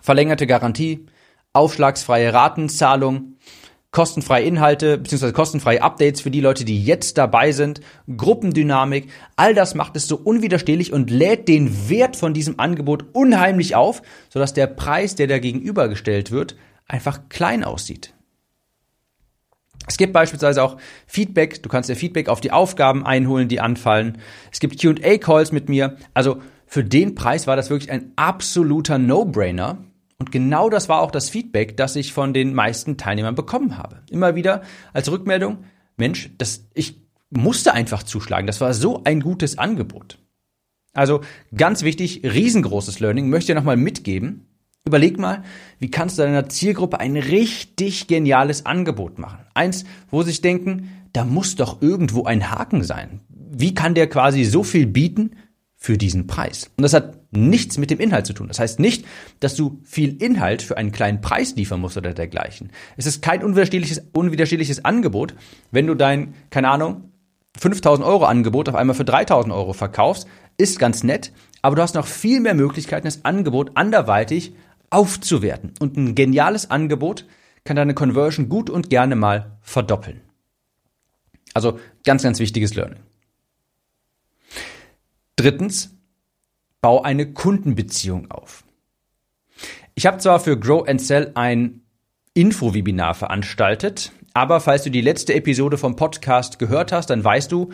verlängerte 0.00 0.48
Garantie, 0.48 1.06
aufschlagsfreie 1.54 2.34
Ratenzahlung, 2.34 3.36
kostenfreie 3.90 4.44
Inhalte 4.44 4.98
bzw. 4.98 5.32
kostenfreie 5.32 5.80
Updates 5.80 6.20
für 6.20 6.30
die 6.30 6.40
Leute, 6.40 6.64
die 6.64 6.84
jetzt 6.84 7.16
dabei 7.16 7.52
sind, 7.52 7.80
Gruppendynamik, 8.14 9.08
all 9.36 9.54
das 9.54 9.74
macht 9.74 9.96
es 9.96 10.08
so 10.08 10.16
unwiderstehlich 10.16 10.92
und 10.92 11.10
lädt 11.10 11.48
den 11.48 11.88
Wert 11.88 12.16
von 12.16 12.34
diesem 12.34 12.58
Angebot 12.58 13.06
unheimlich 13.14 13.76
auf, 13.76 14.02
sodass 14.28 14.52
der 14.52 14.66
Preis, 14.66 15.14
der 15.14 15.28
da 15.28 15.38
gegenübergestellt 15.38 16.32
wird, 16.32 16.56
einfach 16.86 17.28
klein 17.28 17.64
aussieht. 17.64 18.14
Es 19.86 19.96
gibt 19.96 20.12
beispielsweise 20.12 20.62
auch 20.62 20.76
Feedback, 21.06 21.62
du 21.62 21.68
kannst 21.68 21.88
dir 21.88 21.96
Feedback 21.96 22.28
auf 22.28 22.40
die 22.40 22.52
Aufgaben 22.52 23.06
einholen, 23.06 23.48
die 23.48 23.60
anfallen. 23.60 24.18
Es 24.50 24.58
gibt 24.58 24.80
QA-Calls 24.80 25.52
mit 25.52 25.68
mir. 25.68 25.96
Also 26.14 26.40
für 26.66 26.82
den 26.82 27.14
Preis 27.14 27.46
war 27.46 27.54
das 27.54 27.70
wirklich 27.70 27.92
ein 27.92 28.12
absoluter 28.16 28.98
No-Brainer. 28.98 29.78
Und 30.18 30.32
genau 30.32 30.70
das 30.70 30.88
war 30.88 31.00
auch 31.00 31.10
das 31.10 31.28
Feedback, 31.28 31.76
das 31.76 31.96
ich 31.96 32.12
von 32.12 32.32
den 32.32 32.54
meisten 32.54 32.96
Teilnehmern 32.96 33.34
bekommen 33.34 33.78
habe. 33.78 34.02
Immer 34.10 34.34
wieder 34.34 34.62
als 34.92 35.10
Rückmeldung, 35.10 35.64
Mensch, 35.96 36.30
das, 36.38 36.66
ich 36.74 37.02
musste 37.30 37.74
einfach 37.74 38.02
zuschlagen. 38.02 38.46
Das 38.46 38.60
war 38.60 38.74
so 38.74 39.02
ein 39.04 39.20
gutes 39.20 39.58
Angebot. 39.58 40.18
Also 40.92 41.22
ganz 41.54 41.82
wichtig, 41.82 42.22
riesengroßes 42.24 43.00
Learning, 43.00 43.28
möchte 43.28 43.52
ich 43.52 43.56
nochmal 43.56 43.76
mitgeben. 43.76 44.46
Überleg 44.86 45.18
mal, 45.18 45.42
wie 45.78 45.90
kannst 45.90 46.18
du 46.18 46.22
deiner 46.22 46.48
Zielgruppe 46.48 47.00
ein 47.00 47.16
richtig 47.16 48.06
geniales 48.06 48.66
Angebot 48.66 49.18
machen? 49.18 49.46
Eins, 49.54 49.84
wo 50.10 50.22
sie 50.22 50.30
sich 50.30 50.42
denken, 50.42 50.90
da 51.12 51.24
muss 51.24 51.56
doch 51.56 51.80
irgendwo 51.80 52.24
ein 52.24 52.50
Haken 52.50 52.84
sein. 52.84 53.20
Wie 53.28 53.74
kann 53.74 53.94
der 53.94 54.08
quasi 54.08 54.44
so 54.44 54.62
viel 54.62 54.86
bieten 54.86 55.36
für 55.84 55.98
diesen 55.98 56.26
Preis? 56.26 56.70
Und 56.78 56.82
das 56.82 56.94
hat 56.94 57.18
nichts 57.30 57.76
mit 57.76 57.90
dem 57.90 58.00
Inhalt 58.00 58.26
zu 58.26 58.32
tun. 58.32 58.48
Das 58.48 58.58
heißt 58.58 58.80
nicht, 58.80 59.04
dass 59.40 59.54
du 59.54 59.80
viel 59.84 60.16
Inhalt 60.22 60.62
für 60.62 60.78
einen 60.78 60.92
kleinen 60.92 61.20
Preis 61.20 61.56
liefern 61.56 61.78
musst 61.78 61.98
oder 61.98 62.14
dergleichen. 62.14 62.70
Es 62.96 63.04
ist 63.04 63.20
kein 63.20 63.44
unwiderstehliches, 63.44 64.00
unwiderstehliches 64.14 64.86
Angebot, 64.86 65.34
wenn 65.72 65.86
du 65.86 65.94
dein, 65.94 66.32
keine 66.48 66.70
Ahnung, 66.70 67.10
5000 67.58 68.08
Euro 68.08 68.24
Angebot 68.24 68.70
auf 68.70 68.76
einmal 68.76 68.96
für 68.96 69.04
3000 69.04 69.52
Euro 69.52 69.74
verkaufst, 69.74 70.26
ist 70.56 70.78
ganz 70.78 71.04
nett, 71.04 71.32
aber 71.60 71.76
du 71.76 71.82
hast 71.82 71.94
noch 71.94 72.06
viel 72.06 72.40
mehr 72.40 72.54
Möglichkeiten, 72.54 73.06
das 73.06 73.26
Angebot 73.26 73.72
anderweitig 73.74 74.54
aufzuwerten. 74.88 75.74
Und 75.80 75.98
ein 75.98 76.14
geniales 76.14 76.70
Angebot 76.70 77.26
kann 77.64 77.76
deine 77.76 77.92
Conversion 77.92 78.48
gut 78.48 78.70
und 78.70 78.88
gerne 78.88 79.16
mal 79.16 79.58
verdoppeln. 79.60 80.22
Also 81.52 81.78
ganz, 82.06 82.22
ganz 82.22 82.38
wichtiges 82.38 82.74
Learning. 82.74 83.00
Drittens, 85.36 85.94
bau 86.80 87.02
eine 87.02 87.32
Kundenbeziehung 87.32 88.30
auf. 88.30 88.64
Ich 89.94 90.06
habe 90.06 90.18
zwar 90.18 90.40
für 90.40 90.58
Grow 90.58 90.86
and 90.88 91.00
Sell 91.00 91.32
ein 91.34 91.80
Info-Webinar 92.34 93.14
veranstaltet, 93.14 94.12
aber 94.32 94.60
falls 94.60 94.82
du 94.82 94.90
die 94.90 95.00
letzte 95.00 95.34
Episode 95.34 95.78
vom 95.78 95.96
Podcast 95.96 96.58
gehört 96.58 96.92
hast, 96.92 97.10
dann 97.10 97.22
weißt 97.22 97.50
du, 97.50 97.70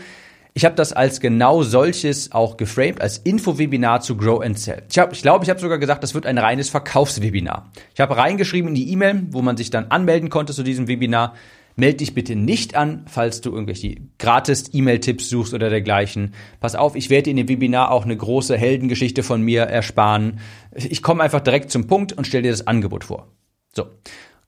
ich 0.53 0.65
habe 0.65 0.75
das 0.75 0.93
als 0.93 1.21
genau 1.21 1.63
solches 1.63 2.33
auch 2.33 2.57
geframed, 2.57 3.01
als 3.01 3.19
Info-Webinar 3.19 4.01
zu 4.01 4.17
Grow 4.17 4.43
and 4.43 4.59
Sell. 4.59 4.83
Ich 4.89 4.95
glaube, 4.95 5.13
ich, 5.13 5.23
glaub, 5.23 5.43
ich 5.43 5.51
habe 5.51 5.61
sogar 5.61 5.79
gesagt, 5.79 6.03
das 6.03 6.15
wird 6.15 6.27
ein 6.27 6.39
reines 6.39 6.69
Verkaufswebinar. 6.69 7.71
Ich 7.95 8.01
habe 8.01 8.17
reingeschrieben 8.17 8.69
in 8.69 8.75
die 8.75 8.91
E-Mail, 8.91 9.27
wo 9.31 9.43
man 9.43 9.57
sich 9.57 9.71
dann 9.71 9.87
anmelden 9.87 10.29
konnte 10.29 10.53
zu 10.53 10.63
diesem 10.63 10.89
Webinar. 10.89 11.35
Meld 11.77 12.01
dich 12.01 12.15
bitte 12.15 12.37
nicht 12.37 12.75
an, 12.75 13.05
falls 13.07 13.41
du 13.41 13.51
irgendwelche 13.51 13.97
gratis 14.19 14.71
E-Mail-Tipps 14.73 15.29
suchst 15.29 15.55
oder 15.55 15.71
dergleichen. 15.71 16.35
Pass 16.61 16.75
auf, 16.75 16.97
ich 16.97 17.11
werde 17.11 17.31
in 17.31 17.37
dem 17.37 17.49
Webinar 17.49 17.91
auch 17.91 18.05
eine 18.05 18.17
große 18.17 18.57
Heldengeschichte 18.57 19.23
von 19.23 19.43
mir 19.43 19.63
ersparen. 19.63 20.41
Ich 20.75 21.03
komme 21.03 21.23
einfach 21.23 21.41
direkt 21.41 21.71
zum 21.71 21.87
Punkt 21.87 22.13
und 22.13 22.27
stelle 22.27 22.43
dir 22.45 22.51
das 22.51 22.67
Angebot 22.67 23.05
vor. 23.05 23.29
So. 23.75 23.87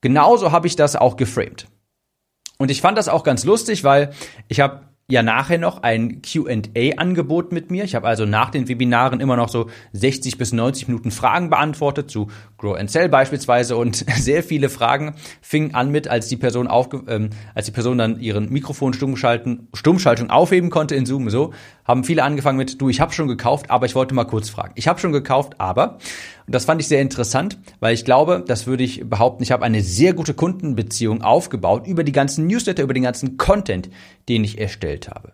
Genauso 0.00 0.50
habe 0.52 0.66
ich 0.66 0.76
das 0.76 0.96
auch 0.96 1.16
geframed. 1.16 1.66
Und 2.58 2.70
ich 2.70 2.80
fand 2.80 2.98
das 2.98 3.08
auch 3.08 3.24
ganz 3.24 3.44
lustig, 3.44 3.84
weil 3.84 4.12
ich 4.48 4.60
habe 4.60 4.82
ja 5.10 5.22
nachher 5.22 5.58
noch 5.58 5.82
ein 5.82 6.22
QA-Angebot 6.22 7.52
mit 7.52 7.70
mir. 7.70 7.84
Ich 7.84 7.94
habe 7.94 8.06
also 8.06 8.24
nach 8.24 8.50
den 8.50 8.68
Webinaren 8.68 9.20
immer 9.20 9.36
noch 9.36 9.48
so 9.48 9.68
60 9.92 10.38
bis 10.38 10.52
90 10.52 10.88
Minuten 10.88 11.10
Fragen 11.10 11.50
beantwortet, 11.50 12.10
zu 12.10 12.28
Grow 12.56 12.76
and 12.76 12.90
Sell 12.90 13.08
beispielsweise. 13.08 13.76
Und 13.76 13.96
sehr 14.16 14.42
viele 14.42 14.68
Fragen 14.68 15.14
fingen 15.40 15.74
an 15.74 15.90
mit, 15.90 16.08
als 16.08 16.28
die 16.28 16.36
Person 16.36 16.66
aufge 16.66 17.02
ähm, 17.08 17.30
als 17.54 17.66
die 17.66 17.72
Person 17.72 17.98
dann 17.98 18.20
ihren 18.20 18.50
Mikrofon 18.50 18.94
stummschalten, 18.94 19.68
Stummschaltung 19.74 20.30
aufheben 20.30 20.70
konnte 20.70 20.94
in 20.94 21.04
Zoom, 21.04 21.28
so, 21.30 21.52
haben 21.84 22.04
viele 22.04 22.22
angefangen 22.22 22.58
mit, 22.58 22.80
du, 22.80 22.88
ich 22.88 23.00
habe 23.00 23.12
schon 23.12 23.28
gekauft, 23.28 23.70
aber 23.70 23.86
ich 23.86 23.94
wollte 23.94 24.14
mal 24.14 24.24
kurz 24.24 24.48
fragen. 24.48 24.72
Ich 24.76 24.88
habe 24.88 25.00
schon 25.00 25.12
gekauft, 25.12 25.54
aber, 25.58 25.98
und 26.46 26.54
das 26.54 26.64
fand 26.64 26.80
ich 26.80 26.88
sehr 26.88 27.00
interessant, 27.00 27.58
weil 27.80 27.94
ich 27.94 28.04
glaube, 28.04 28.44
das 28.46 28.66
würde 28.66 28.84
ich 28.84 29.08
behaupten, 29.08 29.42
ich 29.42 29.52
habe 29.52 29.64
eine 29.64 29.82
sehr 29.82 30.14
gute 30.14 30.34
Kundenbeziehung 30.34 31.22
aufgebaut 31.22 31.86
über 31.86 32.04
die 32.04 32.12
ganzen 32.12 32.46
Newsletter, 32.46 32.82
über 32.82 32.94
den 32.94 33.02
ganzen 33.02 33.36
Content, 33.36 33.90
den 34.28 34.44
ich 34.44 34.58
erstellt 34.58 35.08
habe. 35.08 35.31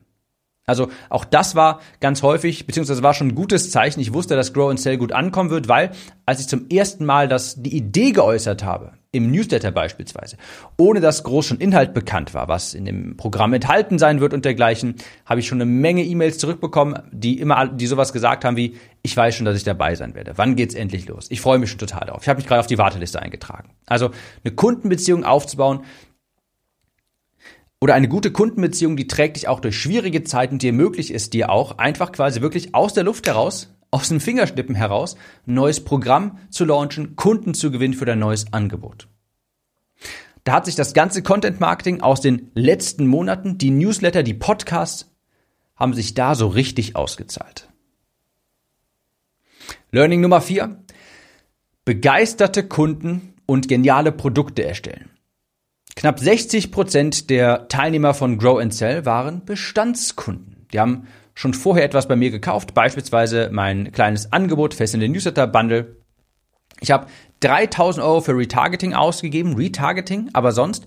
Also 0.69 0.89
auch 1.09 1.25
das 1.25 1.55
war 1.57 1.81
ganz 2.01 2.23
häufig, 2.23 2.67
beziehungsweise 2.67 3.03
war 3.03 3.15
schon 3.15 3.29
ein 3.29 3.35
gutes 3.35 3.71
Zeichen. 3.71 4.01
Ich 4.01 4.13
wusste, 4.13 4.37
dass 4.37 4.53
Grow 4.53 4.71
and 4.71 4.79
Sell 4.79 4.99
gut 4.99 5.13
ankommen 5.13 5.51
wird, 5.51 5.67
weil 5.67 5.91
als 6.27 6.41
ich 6.41 6.49
zum 6.49 6.69
ersten 6.69 7.05
Mal 7.05 7.27
das, 7.27 7.61
die 7.63 7.75
Idee 7.75 8.13
geäußert 8.13 8.63
habe, 8.63 8.93
im 9.11 9.31
Newsletter 9.31 9.71
beispielsweise, 9.71 10.37
ohne 10.77 11.01
dass 11.01 11.25
groß 11.25 11.47
schon 11.47 11.59
Inhalt 11.59 11.95
bekannt 11.95 12.35
war, 12.35 12.49
was 12.49 12.75
in 12.75 12.85
dem 12.85 13.17
Programm 13.17 13.55
enthalten 13.55 13.99
sein 13.99 14.21
wird 14.21 14.35
und 14.35 14.45
dergleichen, 14.45 14.97
habe 15.25 15.41
ich 15.41 15.47
schon 15.47 15.63
eine 15.63 15.71
Menge 15.71 16.05
E-Mails 16.05 16.37
zurückbekommen, 16.37 16.99
die 17.11 17.41
immer, 17.41 17.69
die 17.69 17.87
sowas 17.87 18.13
gesagt 18.13 18.45
haben 18.45 18.59
wie, 18.59 18.77
ich 19.03 19.17
weiß 19.17 19.35
schon, 19.35 19.47
dass 19.47 19.57
ich 19.57 19.65
dabei 19.65 19.95
sein 19.95 20.15
werde. 20.15 20.35
Wann 20.37 20.57
geht's 20.57 20.75
endlich 20.75 21.09
los? 21.09 21.29
Ich 21.31 21.41
freue 21.41 21.59
mich 21.59 21.71
schon 21.71 21.79
total 21.79 22.09
drauf. 22.09 22.21
Ich 22.21 22.29
habe 22.29 22.37
mich 22.37 22.47
gerade 22.47 22.61
auf 22.61 22.67
die 22.67 22.77
Warteliste 22.77 23.23
eingetragen. 23.23 23.71
Also 23.87 24.11
eine 24.45 24.55
Kundenbeziehung 24.55 25.25
aufzubauen, 25.25 25.81
oder 27.81 27.95
eine 27.95 28.09
gute 28.09 28.33
Kundenbeziehung, 28.33 28.97
die 28.97 29.07
trägt 29.07 29.37
dich 29.37 29.49
auch 29.49 29.61
durch 29.61 29.79
schwierige 29.79 30.25
Zeiten, 30.25 30.59
die 30.59 30.69
ermöglicht 30.69 31.11
es 31.11 31.31
dir 31.31 31.51
auch, 31.51 31.79
einfach 31.79 32.13
quasi 32.13 32.41
wirklich 32.41 32.75
aus 32.75 32.93
der 32.93 33.05
Luft 33.05 33.27
heraus, 33.27 33.75
aus 33.91 34.09
den 34.09 34.21
Fingerschnippen 34.21 34.75
heraus, 34.75 35.17
ein 35.47 35.55
neues 35.55 35.85
Programm 35.85 36.39
zu 36.51 36.65
launchen, 36.65 37.17
Kunden 37.17 37.55
zu 37.55 37.71
gewinnen 37.71 37.95
für 37.95 38.05
dein 38.05 38.19
neues 38.19 38.53
Angebot. 38.53 39.09
Da 40.45 40.55
hat 40.55 40.67
sich 40.67 40.75
das 40.75 40.95
ganze 40.95 41.23
Content 41.23 41.61
Marketing 41.61 42.01
aus 42.01 42.21
den 42.21 42.51
letzten 42.55 43.07
Monaten, 43.07 43.59
die 43.59 43.71
Newsletter, 43.71 44.23
die 44.23 44.35
Podcasts, 44.35 45.15
haben 45.77 45.95
sich 45.95 46.15
da 46.15 46.35
so 46.35 46.49
richtig 46.49 46.97
ausgezahlt. 46.97 47.69
Learning 49.93 50.21
Nummer 50.21 50.41
vier: 50.41 50.83
Begeisterte 51.85 52.67
Kunden 52.67 53.35
und 53.47 53.69
geniale 53.69 54.13
Produkte 54.13 54.65
erstellen. 54.65 55.11
Knapp 55.99 56.21
60 56.21 56.71
Prozent 56.71 57.29
der 57.29 57.67
Teilnehmer 57.67 58.15
von 58.15 58.39
Grow 58.39 58.61
and 58.61 58.73
Sell 58.73 59.05
waren 59.05 59.45
Bestandskunden. 59.45 60.65
Die 60.73 60.79
haben 60.79 61.09
schon 61.35 61.55
vorher 61.55 61.85
etwas 61.85 62.07
bei 62.07 62.15
mir 62.15 62.31
gekauft, 62.31 62.73
beispielsweise 62.73 63.49
mein 63.51 63.91
kleines 63.91 64.33
Angebot 64.33 64.75
fest 64.75 64.95
in 64.95 65.01
den 65.01 65.11
Newsletter 65.11 65.49
Bundle. 65.49 65.97
Ich 66.79 66.93
habe 66.93 67.09
3000 67.41 68.07
Euro 68.07 68.21
für 68.21 68.37
Retargeting 68.37 68.95
ausgegeben, 68.95 69.57
Retargeting, 69.57 70.31
aber 70.35 70.53
sonst 70.53 70.87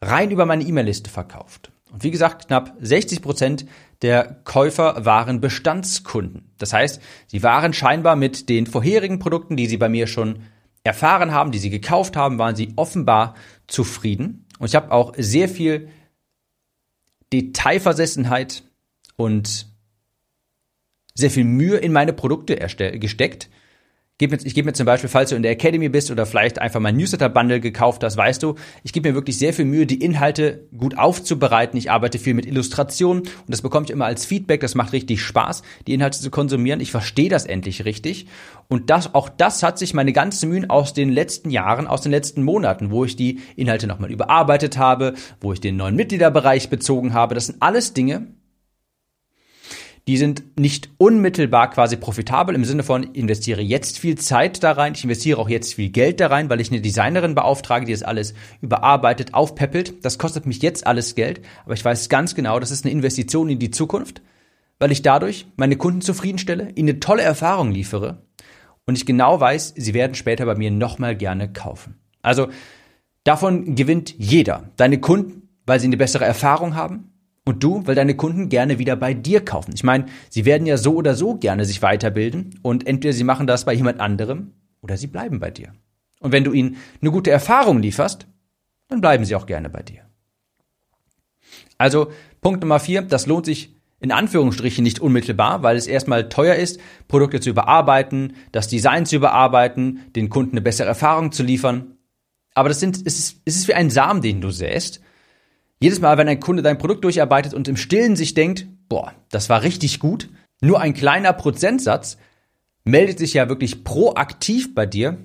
rein 0.00 0.30
über 0.30 0.46
meine 0.46 0.62
E-Mail-Liste 0.62 1.10
verkauft. 1.10 1.72
Und 1.90 2.04
wie 2.04 2.12
gesagt, 2.12 2.46
knapp 2.46 2.76
60 2.78 3.22
Prozent 3.22 3.66
der 4.02 4.36
Käufer 4.44 5.04
waren 5.04 5.40
Bestandskunden. 5.40 6.52
Das 6.58 6.72
heißt, 6.72 7.02
sie 7.26 7.42
waren 7.42 7.72
scheinbar 7.72 8.14
mit 8.14 8.48
den 8.48 8.68
vorherigen 8.68 9.18
Produkten, 9.18 9.56
die 9.56 9.66
sie 9.66 9.78
bei 9.78 9.88
mir 9.88 10.06
schon 10.06 10.44
erfahren 10.84 11.32
haben, 11.32 11.50
die 11.50 11.58
sie 11.58 11.70
gekauft 11.70 12.16
haben, 12.16 12.38
waren 12.38 12.54
sie 12.54 12.74
offenbar 12.76 13.34
zufrieden. 13.66 14.43
Und 14.58 14.66
ich 14.66 14.74
habe 14.74 14.92
auch 14.92 15.14
sehr 15.16 15.48
viel 15.48 15.88
Detailversessenheit 17.32 18.62
und 19.16 19.66
sehr 21.14 21.30
viel 21.30 21.44
Mühe 21.44 21.76
in 21.76 21.92
meine 21.92 22.12
Produkte 22.12 22.56
gesteckt 22.56 23.48
ich 24.20 24.54
gebe 24.54 24.66
mir 24.66 24.72
zum 24.74 24.86
Beispiel, 24.86 25.10
falls 25.10 25.30
du 25.30 25.36
in 25.36 25.42
der 25.42 25.50
Academy 25.50 25.88
bist 25.88 26.08
oder 26.12 26.24
vielleicht 26.24 26.60
einfach 26.60 26.78
mein 26.78 26.96
Newsletter-Bundle 26.96 27.58
gekauft 27.58 28.04
hast, 28.04 28.16
weißt 28.16 28.44
du, 28.44 28.54
ich 28.84 28.92
gebe 28.92 29.08
mir 29.08 29.16
wirklich 29.16 29.38
sehr 29.38 29.52
viel 29.52 29.64
Mühe, 29.64 29.86
die 29.86 30.00
Inhalte 30.00 30.68
gut 30.76 30.96
aufzubereiten. 30.96 31.76
Ich 31.76 31.90
arbeite 31.90 32.20
viel 32.20 32.34
mit 32.34 32.46
Illustrationen 32.46 33.22
und 33.24 33.48
das 33.48 33.60
bekomme 33.60 33.86
ich 33.86 33.90
immer 33.90 34.04
als 34.04 34.24
Feedback. 34.24 34.60
Das 34.60 34.76
macht 34.76 34.92
richtig 34.92 35.20
Spaß, 35.20 35.62
die 35.88 35.94
Inhalte 35.94 36.20
zu 36.20 36.30
konsumieren. 36.30 36.80
Ich 36.80 36.92
verstehe 36.92 37.28
das 37.28 37.44
endlich 37.44 37.84
richtig. 37.84 38.28
Und 38.68 38.88
das, 38.88 39.16
auch 39.16 39.28
das 39.28 39.64
hat 39.64 39.80
sich 39.80 39.94
meine 39.94 40.12
ganzen 40.12 40.48
Mühen 40.48 40.70
aus 40.70 40.94
den 40.94 41.10
letzten 41.10 41.50
Jahren, 41.50 41.88
aus 41.88 42.02
den 42.02 42.12
letzten 42.12 42.44
Monaten, 42.44 42.92
wo 42.92 43.04
ich 43.04 43.16
die 43.16 43.40
Inhalte 43.56 43.88
nochmal 43.88 44.12
überarbeitet 44.12 44.78
habe, 44.78 45.14
wo 45.40 45.52
ich 45.52 45.60
den 45.60 45.76
neuen 45.76 45.96
Mitgliederbereich 45.96 46.70
bezogen 46.70 47.14
habe. 47.14 47.34
Das 47.34 47.46
sind 47.46 47.60
alles 47.60 47.94
Dinge, 47.94 48.28
die 50.06 50.18
sind 50.18 50.58
nicht 50.58 50.90
unmittelbar 50.98 51.70
quasi 51.70 51.96
profitabel 51.96 52.54
im 52.54 52.64
Sinne 52.64 52.82
von, 52.82 53.04
investiere 53.14 53.62
jetzt 53.62 53.98
viel 53.98 54.16
Zeit 54.18 54.62
da 54.62 54.72
rein, 54.72 54.92
ich 54.94 55.04
investiere 55.04 55.38
auch 55.38 55.48
jetzt 55.48 55.74
viel 55.74 55.88
Geld 55.88 56.20
da 56.20 56.26
rein, 56.26 56.50
weil 56.50 56.60
ich 56.60 56.70
eine 56.70 56.82
Designerin 56.82 57.34
beauftrage, 57.34 57.86
die 57.86 57.92
das 57.92 58.02
alles 58.02 58.34
überarbeitet, 58.60 59.32
aufpeppelt. 59.32 60.04
Das 60.04 60.18
kostet 60.18 60.44
mich 60.44 60.60
jetzt 60.60 60.86
alles 60.86 61.14
Geld, 61.14 61.40
aber 61.64 61.74
ich 61.74 61.84
weiß 61.84 62.10
ganz 62.10 62.34
genau, 62.34 62.60
das 62.60 62.70
ist 62.70 62.84
eine 62.84 62.92
Investition 62.92 63.48
in 63.48 63.58
die 63.58 63.70
Zukunft, 63.70 64.20
weil 64.78 64.92
ich 64.92 65.00
dadurch 65.00 65.46
meine 65.56 65.76
Kunden 65.76 66.02
zufriedenstelle, 66.02 66.70
ihnen 66.74 66.90
eine 66.90 67.00
tolle 67.00 67.22
Erfahrung 67.22 67.70
liefere 67.70 68.22
und 68.86 68.96
ich 68.96 69.06
genau 69.06 69.40
weiß, 69.40 69.74
sie 69.76 69.94
werden 69.94 70.14
später 70.14 70.44
bei 70.44 70.54
mir 70.54 70.70
nochmal 70.70 71.16
gerne 71.16 71.50
kaufen. 71.50 71.98
Also 72.20 72.48
davon 73.24 73.74
gewinnt 73.74 74.14
jeder. 74.18 74.70
Deine 74.76 75.00
Kunden, 75.00 75.48
weil 75.64 75.80
sie 75.80 75.86
eine 75.86 75.96
bessere 75.96 76.26
Erfahrung 76.26 76.74
haben, 76.74 77.13
und 77.44 77.62
du, 77.62 77.86
weil 77.86 77.94
deine 77.94 78.16
Kunden 78.16 78.48
gerne 78.48 78.78
wieder 78.78 78.96
bei 78.96 79.14
dir 79.14 79.44
kaufen. 79.44 79.72
Ich 79.74 79.84
meine, 79.84 80.06
sie 80.30 80.44
werden 80.44 80.66
ja 80.66 80.76
so 80.76 80.94
oder 80.94 81.14
so 81.14 81.36
gerne 81.36 81.64
sich 81.64 81.82
weiterbilden 81.82 82.58
und 82.62 82.86
entweder 82.86 83.12
sie 83.12 83.24
machen 83.24 83.46
das 83.46 83.64
bei 83.64 83.74
jemand 83.74 84.00
anderem 84.00 84.52
oder 84.80 84.96
sie 84.96 85.06
bleiben 85.06 85.40
bei 85.40 85.50
dir. 85.50 85.72
Und 86.20 86.32
wenn 86.32 86.44
du 86.44 86.52
ihnen 86.52 86.76
eine 87.00 87.10
gute 87.10 87.30
Erfahrung 87.30 87.80
lieferst, 87.80 88.26
dann 88.88 89.00
bleiben 89.00 89.24
sie 89.24 89.36
auch 89.36 89.46
gerne 89.46 89.68
bei 89.68 89.82
dir. 89.82 90.02
Also 91.76 92.10
Punkt 92.40 92.62
Nummer 92.62 92.80
vier, 92.80 93.02
das 93.02 93.26
lohnt 93.26 93.46
sich 93.46 93.74
in 94.00 94.12
Anführungsstrichen 94.12 94.82
nicht 94.82 95.00
unmittelbar, 95.00 95.62
weil 95.62 95.76
es 95.76 95.86
erstmal 95.86 96.28
teuer 96.28 96.56
ist, 96.56 96.78
Produkte 97.08 97.40
zu 97.40 97.50
überarbeiten, 97.50 98.34
das 98.52 98.68
Design 98.68 99.06
zu 99.06 99.16
überarbeiten, 99.16 100.00
den 100.14 100.28
Kunden 100.28 100.52
eine 100.52 100.60
bessere 100.60 100.88
Erfahrung 100.88 101.32
zu 101.32 101.42
liefern. 101.42 101.96
Aber 102.54 102.68
das 102.68 102.80
sind, 102.80 102.96
es 103.06 103.18
ist, 103.18 103.40
es 103.44 103.56
ist 103.56 103.68
wie 103.68 103.74
ein 103.74 103.90
Samen, 103.90 104.22
den 104.22 104.40
du 104.40 104.50
säst 104.50 105.00
jedes 105.84 106.00
Mal, 106.00 106.16
wenn 106.16 106.28
ein 106.28 106.40
Kunde 106.40 106.62
dein 106.62 106.78
Produkt 106.78 107.04
durcharbeitet 107.04 107.52
und 107.52 107.68
im 107.68 107.76
Stillen 107.76 108.16
sich 108.16 108.32
denkt, 108.32 108.66
boah, 108.88 109.12
das 109.30 109.50
war 109.50 109.62
richtig 109.62 110.00
gut, 110.00 110.30
nur 110.62 110.80
ein 110.80 110.94
kleiner 110.94 111.34
Prozentsatz 111.34 112.16
meldet 112.84 113.18
sich 113.18 113.34
ja 113.34 113.50
wirklich 113.50 113.84
proaktiv 113.84 114.74
bei 114.74 114.86
dir, 114.86 115.18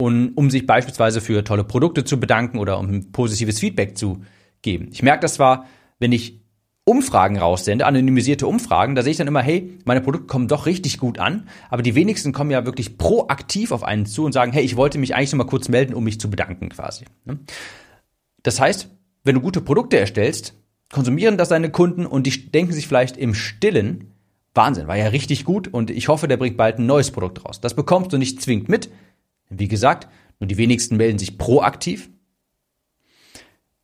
um, 0.00 0.32
um 0.34 0.48
sich 0.48 0.66
beispielsweise 0.66 1.20
für 1.20 1.44
tolle 1.44 1.62
Produkte 1.62 2.04
zu 2.04 2.18
bedanken 2.18 2.58
oder 2.58 2.78
um 2.78 3.12
positives 3.12 3.58
Feedback 3.58 3.98
zu 3.98 4.22
geben. 4.62 4.88
Ich 4.92 5.02
merke 5.02 5.20
das 5.20 5.34
zwar, 5.34 5.66
wenn 5.98 6.12
ich 6.12 6.40
Umfragen 6.84 7.36
raussende, 7.36 7.84
anonymisierte 7.84 8.46
Umfragen, 8.46 8.94
da 8.94 9.02
sehe 9.02 9.10
ich 9.10 9.18
dann 9.18 9.26
immer, 9.26 9.42
hey, 9.42 9.78
meine 9.84 10.00
Produkte 10.00 10.26
kommen 10.26 10.48
doch 10.48 10.64
richtig 10.64 10.96
gut 10.96 11.18
an, 11.18 11.46
aber 11.68 11.82
die 11.82 11.94
wenigsten 11.94 12.32
kommen 12.32 12.50
ja 12.50 12.64
wirklich 12.64 12.96
proaktiv 12.96 13.72
auf 13.72 13.84
einen 13.84 14.06
zu 14.06 14.24
und 14.24 14.32
sagen, 14.32 14.52
hey, 14.52 14.64
ich 14.64 14.76
wollte 14.76 14.96
mich 14.96 15.14
eigentlich 15.14 15.32
nur 15.32 15.44
mal 15.44 15.50
kurz 15.50 15.68
melden, 15.68 15.92
um 15.92 16.04
mich 16.04 16.18
zu 16.18 16.30
bedanken 16.30 16.70
quasi. 16.70 17.04
Ne? 17.26 17.40
Das 18.42 18.58
heißt, 18.58 18.88
wenn 19.24 19.34
du 19.34 19.40
gute 19.40 19.60
Produkte 19.60 19.98
erstellst, 19.98 20.54
konsumieren 20.92 21.36
das 21.36 21.50
deine 21.50 21.70
Kunden 21.70 22.06
und 22.06 22.26
die 22.26 22.50
denken 22.50 22.72
sich 22.72 22.86
vielleicht 22.86 23.16
im 23.16 23.34
Stillen, 23.34 24.12
Wahnsinn, 24.54 24.88
war 24.88 24.96
ja 24.96 25.08
richtig 25.08 25.44
gut 25.44 25.68
und 25.68 25.90
ich 25.90 26.08
hoffe, 26.08 26.28
der 26.28 26.36
bringt 26.36 26.56
bald 26.56 26.78
ein 26.78 26.86
neues 26.86 27.10
Produkt 27.10 27.44
raus. 27.44 27.60
Das 27.60 27.74
bekommst 27.74 28.12
du 28.12 28.18
nicht 28.18 28.42
zwingend 28.42 28.68
mit. 28.68 28.90
Wie 29.50 29.68
gesagt, 29.68 30.08
nur 30.40 30.48
die 30.48 30.56
wenigsten 30.56 30.96
melden 30.96 31.18
sich 31.18 31.38
proaktiv. 31.38 32.10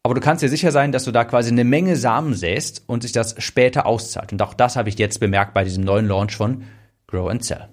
Aber 0.02 0.14
du 0.14 0.20
kannst 0.20 0.42
dir 0.42 0.48
sicher 0.48 0.70
sein, 0.70 0.92
dass 0.92 1.04
du 1.04 1.12
da 1.12 1.24
quasi 1.24 1.50
eine 1.50 1.64
Menge 1.64 1.96
Samen 1.96 2.34
säst 2.34 2.84
und 2.86 3.02
sich 3.02 3.12
das 3.12 3.34
später 3.38 3.86
auszahlt. 3.86 4.32
Und 4.32 4.42
auch 4.42 4.52
das 4.52 4.76
habe 4.76 4.90
ich 4.90 4.98
jetzt 4.98 5.18
bemerkt 5.18 5.54
bei 5.54 5.64
diesem 5.64 5.82
neuen 5.82 6.06
Launch 6.06 6.36
von 6.36 6.64
Grow 7.06 7.30
and 7.30 7.42
Sell. 7.42 7.68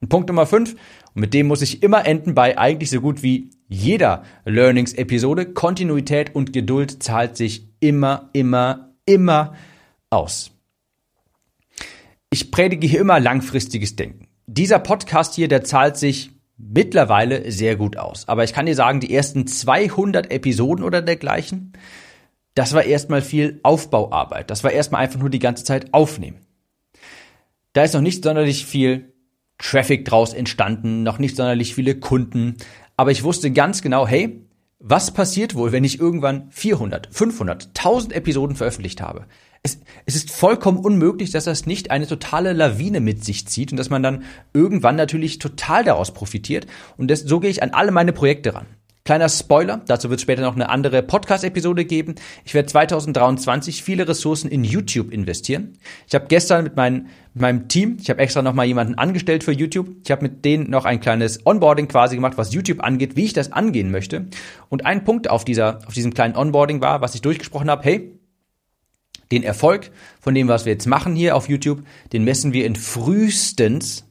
Und 0.00 0.08
Punkt 0.08 0.28
Nummer 0.28 0.46
5, 0.46 0.76
und 1.18 1.22
mit 1.22 1.34
dem 1.34 1.48
muss 1.48 1.62
ich 1.62 1.82
immer 1.82 2.06
enden 2.06 2.36
bei 2.36 2.56
eigentlich 2.56 2.90
so 2.90 3.00
gut 3.00 3.24
wie 3.24 3.50
jeder 3.66 4.22
Learnings-Episode, 4.44 5.46
Kontinuität 5.46 6.32
und 6.32 6.52
Geduld 6.52 7.02
zahlt 7.02 7.36
sich 7.36 7.66
immer, 7.80 8.30
immer, 8.32 8.94
immer 9.04 9.54
aus. 10.10 10.52
Ich 12.30 12.52
predige 12.52 12.86
hier 12.86 13.00
immer 13.00 13.18
langfristiges 13.18 13.96
Denken. 13.96 14.28
Dieser 14.46 14.78
Podcast 14.78 15.34
hier, 15.34 15.48
der 15.48 15.64
zahlt 15.64 15.96
sich 15.96 16.30
mittlerweile 16.56 17.50
sehr 17.50 17.74
gut 17.74 17.96
aus. 17.96 18.28
Aber 18.28 18.44
ich 18.44 18.52
kann 18.52 18.66
dir 18.66 18.76
sagen, 18.76 19.00
die 19.00 19.12
ersten 19.12 19.48
200 19.48 20.30
Episoden 20.30 20.84
oder 20.84 21.02
dergleichen, 21.02 21.72
das 22.54 22.74
war 22.74 22.84
erstmal 22.84 23.22
viel 23.22 23.58
Aufbauarbeit. 23.64 24.52
Das 24.52 24.62
war 24.62 24.70
erstmal 24.70 25.02
einfach 25.02 25.18
nur 25.18 25.30
die 25.30 25.40
ganze 25.40 25.64
Zeit 25.64 25.92
aufnehmen. 25.92 26.38
Da 27.72 27.82
ist 27.82 27.94
noch 27.94 28.02
nicht 28.02 28.22
sonderlich 28.22 28.66
viel 28.66 29.14
Traffic 29.58 30.04
draus 30.04 30.34
entstanden, 30.34 31.02
noch 31.02 31.18
nicht 31.18 31.36
sonderlich 31.36 31.74
viele 31.74 31.96
Kunden. 31.96 32.56
Aber 32.96 33.10
ich 33.10 33.24
wusste 33.24 33.50
ganz 33.50 33.82
genau, 33.82 34.06
hey, 34.06 34.40
was 34.78 35.12
passiert 35.12 35.54
wohl, 35.54 35.72
wenn 35.72 35.84
ich 35.84 35.98
irgendwann 35.98 36.50
400, 36.50 37.08
500, 37.10 37.68
1000 37.68 38.12
Episoden 38.12 38.56
veröffentlicht 38.56 39.00
habe? 39.00 39.26
Es, 39.64 39.80
es 40.06 40.14
ist 40.14 40.30
vollkommen 40.30 40.78
unmöglich, 40.78 41.32
dass 41.32 41.44
das 41.44 41.66
nicht 41.66 41.90
eine 41.90 42.06
totale 42.06 42.52
Lawine 42.52 43.00
mit 43.00 43.24
sich 43.24 43.48
zieht 43.48 43.72
und 43.72 43.76
dass 43.76 43.90
man 43.90 44.04
dann 44.04 44.22
irgendwann 44.54 44.94
natürlich 44.94 45.40
total 45.40 45.82
daraus 45.82 46.14
profitiert. 46.14 46.68
Und 46.96 47.10
das, 47.10 47.20
so 47.20 47.40
gehe 47.40 47.50
ich 47.50 47.62
an 47.62 47.70
alle 47.70 47.90
meine 47.90 48.12
Projekte 48.12 48.54
ran. 48.54 48.66
Kleiner 49.08 49.30
Spoiler, 49.30 49.80
dazu 49.86 50.10
wird 50.10 50.18
es 50.18 50.22
später 50.22 50.42
noch 50.42 50.54
eine 50.54 50.68
andere 50.68 51.02
Podcast-Episode 51.02 51.86
geben. 51.86 52.16
Ich 52.44 52.52
werde 52.52 52.68
2023 52.68 53.82
viele 53.82 54.06
Ressourcen 54.06 54.50
in 54.50 54.64
YouTube 54.64 55.14
investieren. 55.14 55.78
Ich 56.06 56.14
habe 56.14 56.26
gestern 56.28 56.64
mit, 56.64 56.76
mein, 56.76 57.08
mit 57.32 57.40
meinem 57.40 57.68
Team, 57.68 57.96
ich 57.98 58.10
habe 58.10 58.20
extra 58.20 58.42
noch 58.42 58.52
mal 58.52 58.66
jemanden 58.66 58.96
angestellt 58.96 59.44
für 59.44 59.52
YouTube. 59.52 59.88
Ich 60.04 60.10
habe 60.10 60.24
mit 60.24 60.44
denen 60.44 60.68
noch 60.68 60.84
ein 60.84 61.00
kleines 61.00 61.46
Onboarding 61.46 61.88
quasi 61.88 62.16
gemacht, 62.16 62.36
was 62.36 62.52
YouTube 62.52 62.84
angeht, 62.84 63.16
wie 63.16 63.24
ich 63.24 63.32
das 63.32 63.50
angehen 63.50 63.90
möchte. 63.90 64.26
Und 64.68 64.84
ein 64.84 65.04
Punkt 65.04 65.30
auf 65.30 65.42
dieser, 65.46 65.78
auf 65.86 65.94
diesem 65.94 66.12
kleinen 66.12 66.36
Onboarding 66.36 66.82
war, 66.82 67.00
was 67.00 67.14
ich 67.14 67.22
durchgesprochen 67.22 67.70
habe, 67.70 67.84
hey, 67.84 68.12
den 69.32 69.42
Erfolg 69.42 69.90
von 70.20 70.34
dem, 70.34 70.48
was 70.48 70.66
wir 70.66 70.72
jetzt 70.74 70.86
machen 70.86 71.16
hier 71.16 71.34
auf 71.34 71.48
YouTube, 71.48 71.82
den 72.12 72.24
messen 72.24 72.52
wir 72.52 72.66
in 72.66 72.76
frühestens 72.76 74.04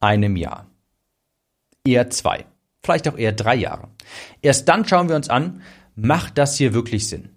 einem 0.00 0.36
Jahr. 0.36 0.66
Eher 1.86 2.08
zwei. 2.08 2.46
Vielleicht 2.84 3.08
auch 3.08 3.16
eher 3.16 3.32
drei 3.32 3.54
Jahre. 3.54 3.88
Erst 4.42 4.68
dann 4.68 4.86
schauen 4.86 5.08
wir 5.08 5.16
uns 5.16 5.30
an, 5.30 5.62
macht 5.96 6.36
das 6.36 6.56
hier 6.58 6.74
wirklich 6.74 7.08
Sinn? 7.08 7.30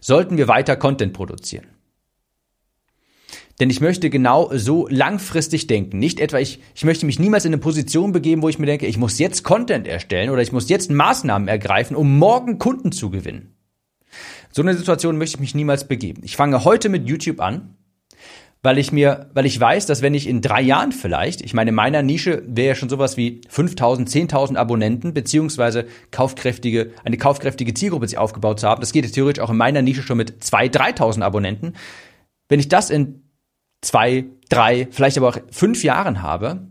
Sollten 0.00 0.36
wir 0.36 0.48
weiter 0.48 0.76
Content 0.76 1.14
produzieren? 1.14 1.66
Denn 3.58 3.70
ich 3.70 3.80
möchte 3.80 4.10
genau 4.10 4.50
so 4.52 4.86
langfristig 4.88 5.66
denken. 5.66 5.98
Nicht 5.98 6.20
etwa, 6.20 6.40
ich, 6.40 6.60
ich 6.74 6.84
möchte 6.84 7.06
mich 7.06 7.18
niemals 7.18 7.46
in 7.46 7.54
eine 7.54 7.62
Position 7.62 8.12
begeben, 8.12 8.42
wo 8.42 8.48
ich 8.50 8.58
mir 8.58 8.66
denke, 8.66 8.86
ich 8.86 8.98
muss 8.98 9.18
jetzt 9.18 9.44
Content 9.44 9.86
erstellen 9.86 10.28
oder 10.28 10.42
ich 10.42 10.52
muss 10.52 10.68
jetzt 10.68 10.90
Maßnahmen 10.90 11.48
ergreifen, 11.48 11.96
um 11.96 12.18
morgen 12.18 12.58
Kunden 12.58 12.92
zu 12.92 13.10
gewinnen. 13.10 13.56
So 14.50 14.60
eine 14.60 14.76
Situation 14.76 15.16
möchte 15.16 15.36
ich 15.36 15.40
mich 15.40 15.54
niemals 15.54 15.88
begeben. 15.88 16.22
Ich 16.24 16.36
fange 16.36 16.64
heute 16.64 16.88
mit 16.90 17.08
YouTube 17.08 17.40
an, 17.40 17.76
weil 18.64 18.78
ich 18.78 18.92
mir, 18.92 19.28
weil 19.34 19.44
ich 19.44 19.60
weiß, 19.60 19.84
dass 19.84 20.00
wenn 20.00 20.14
ich 20.14 20.26
in 20.26 20.40
drei 20.40 20.62
Jahren 20.62 20.90
vielleicht, 20.90 21.42
ich 21.42 21.52
meine, 21.52 21.68
in 21.68 21.74
meiner 21.74 22.02
Nische 22.02 22.42
wäre 22.46 22.68
ja 22.68 22.74
schon 22.74 22.88
sowas 22.88 23.18
wie 23.18 23.42
5000, 23.46 24.08
10.000 24.08 24.56
Abonnenten, 24.56 25.12
beziehungsweise 25.12 25.84
kaufkräftige, 26.10 26.92
eine 27.04 27.18
kaufkräftige 27.18 27.74
Zielgruppe 27.74 28.08
sich 28.08 28.16
aufgebaut 28.16 28.60
zu 28.60 28.66
haben. 28.66 28.80
Das 28.80 28.92
geht 28.92 29.12
theoretisch 29.12 29.42
auch 29.42 29.50
in 29.50 29.58
meiner 29.58 29.82
Nische 29.82 30.02
schon 30.02 30.16
mit 30.16 30.42
2.000, 30.42 30.96
3.000 30.96 31.22
Abonnenten. 31.22 31.74
Wenn 32.48 32.58
ich 32.58 32.68
das 32.68 32.88
in 32.88 33.28
zwei, 33.82 34.24
drei, 34.48 34.88
vielleicht 34.90 35.18
aber 35.18 35.28
auch 35.28 35.38
fünf 35.50 35.84
Jahren 35.84 36.22
habe, 36.22 36.68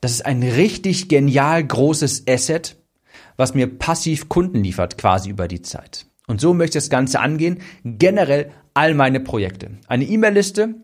das 0.00 0.10
ist 0.10 0.26
ein 0.26 0.42
richtig 0.42 1.08
genial 1.08 1.62
großes 1.62 2.24
Asset, 2.28 2.76
was 3.36 3.54
mir 3.54 3.68
passiv 3.68 4.28
Kunden 4.28 4.64
liefert, 4.64 4.98
quasi 4.98 5.30
über 5.30 5.46
die 5.46 5.62
Zeit. 5.62 6.06
Und 6.26 6.40
so 6.40 6.52
möchte 6.52 6.78
ich 6.78 6.84
das 6.84 6.90
Ganze 6.90 7.20
angehen. 7.20 7.58
Generell 7.84 8.50
all 8.74 8.94
meine 8.94 9.20
Projekte. 9.20 9.70
Eine 9.86 10.04
E-Mail-Liste. 10.04 10.82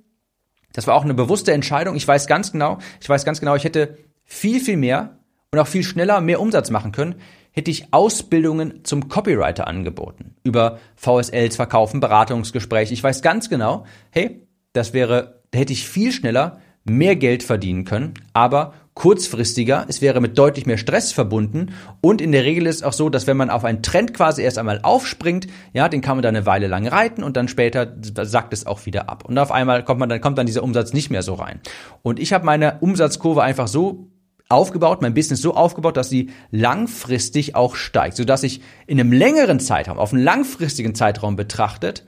Das 0.73 0.87
war 0.87 0.95
auch 0.95 1.05
eine 1.05 1.15
bewusste 1.15 1.53
Entscheidung. 1.53 1.97
Ich 1.97 2.07
weiß 2.07 2.27
ganz 2.27 2.53
genau, 2.53 2.79
ich 3.01 3.09
weiß 3.09 3.25
ganz 3.25 3.41
genau, 3.41 3.55
ich 3.55 3.65
hätte 3.65 3.99
viel, 4.25 4.61
viel 4.61 4.77
mehr 4.77 5.19
und 5.51 5.59
auch 5.59 5.67
viel 5.67 5.83
schneller 5.83 6.21
mehr 6.21 6.41
Umsatz 6.41 6.71
machen 6.71 6.93
können, 6.93 7.17
hätte 7.53 7.71
ich 7.71 7.93
Ausbildungen 7.93 8.85
zum 8.85 9.09
Copywriter 9.09 9.67
angeboten. 9.67 10.37
Über 10.45 10.79
VSLs 10.97 11.57
verkaufen, 11.57 12.01
Beratungsgespräche. 12.01 12.93
Ich 12.95 13.03
weiß 13.03 13.23
ganz 13.23 13.49
genau, 13.49 13.85
hey, 14.11 14.47
das 14.73 14.93
wäre, 14.93 15.43
da 15.51 15.59
hätte 15.59 15.73
ich 15.73 15.89
viel 15.89 16.13
schneller 16.13 16.61
mehr 16.85 17.17
Geld 17.17 17.43
verdienen 17.43 17.85
können, 17.85 18.15
aber 18.33 18.75
kurzfristiger, 18.99 19.87
es 19.87 20.03
wäre 20.03 20.21
mit 20.21 20.37
deutlich 20.37 20.67
mehr 20.67 20.77
Stress 20.77 21.13
verbunden 21.13 21.69
und 22.01 22.21
in 22.21 22.33
der 22.33 22.43
Regel 22.43 22.67
ist 22.67 22.77
es 22.77 22.83
auch 22.83 22.93
so, 22.93 23.09
dass 23.09 23.29
wenn 23.29 23.37
man 23.37 23.49
auf 23.49 23.65
einen 23.65 23.81
Trend 23.81 24.13
quasi 24.13 24.43
erst 24.43 24.59
einmal 24.59 24.81
aufspringt, 24.83 25.47
ja, 25.73 25.89
den 25.89 26.01
kann 26.01 26.17
man 26.17 26.23
dann 26.23 26.35
eine 26.35 26.47
Weile 26.47 26.67
lang 26.67 26.85
reiten 26.89 27.23
und 27.23 27.37
dann 27.37 27.47
später 27.47 27.95
sackt 28.03 28.53
es 28.53 28.67
auch 28.67 28.87
wieder 28.87 29.09
ab 29.09 29.25
und 29.25 29.39
auf 29.39 29.53
einmal 29.53 29.85
kommt 29.85 30.01
man 30.01 30.09
dann 30.09 30.21
kommt 30.21 30.37
dann 30.37 30.47
dieser 30.47 30.65
Umsatz 30.65 30.93
nicht 30.93 31.11
mehr 31.11 31.23
so 31.23 31.35
rein. 31.35 31.61
Und 32.03 32.19
ich 32.19 32.33
habe 32.33 32.45
meine 32.45 32.79
Umsatzkurve 32.81 33.41
einfach 33.41 33.69
so 33.69 34.09
aufgebaut, 34.49 35.01
mein 35.01 35.15
Business 35.15 35.43
so 35.43 35.55
aufgebaut, 35.55 35.97
dass 35.97 36.09
sie 36.09 36.31
langfristig 36.51 37.55
auch 37.55 37.77
steigt, 37.77 38.17
so 38.17 38.25
dass 38.25 38.43
ich 38.43 38.63
in 38.89 38.99
einem 38.99 39.13
längeren 39.13 39.61
Zeitraum, 39.61 39.99
auf 39.99 40.13
einen 40.13 40.25
langfristigen 40.25 40.97
Zeitraum 40.97 41.37
betrachtet, 41.37 42.05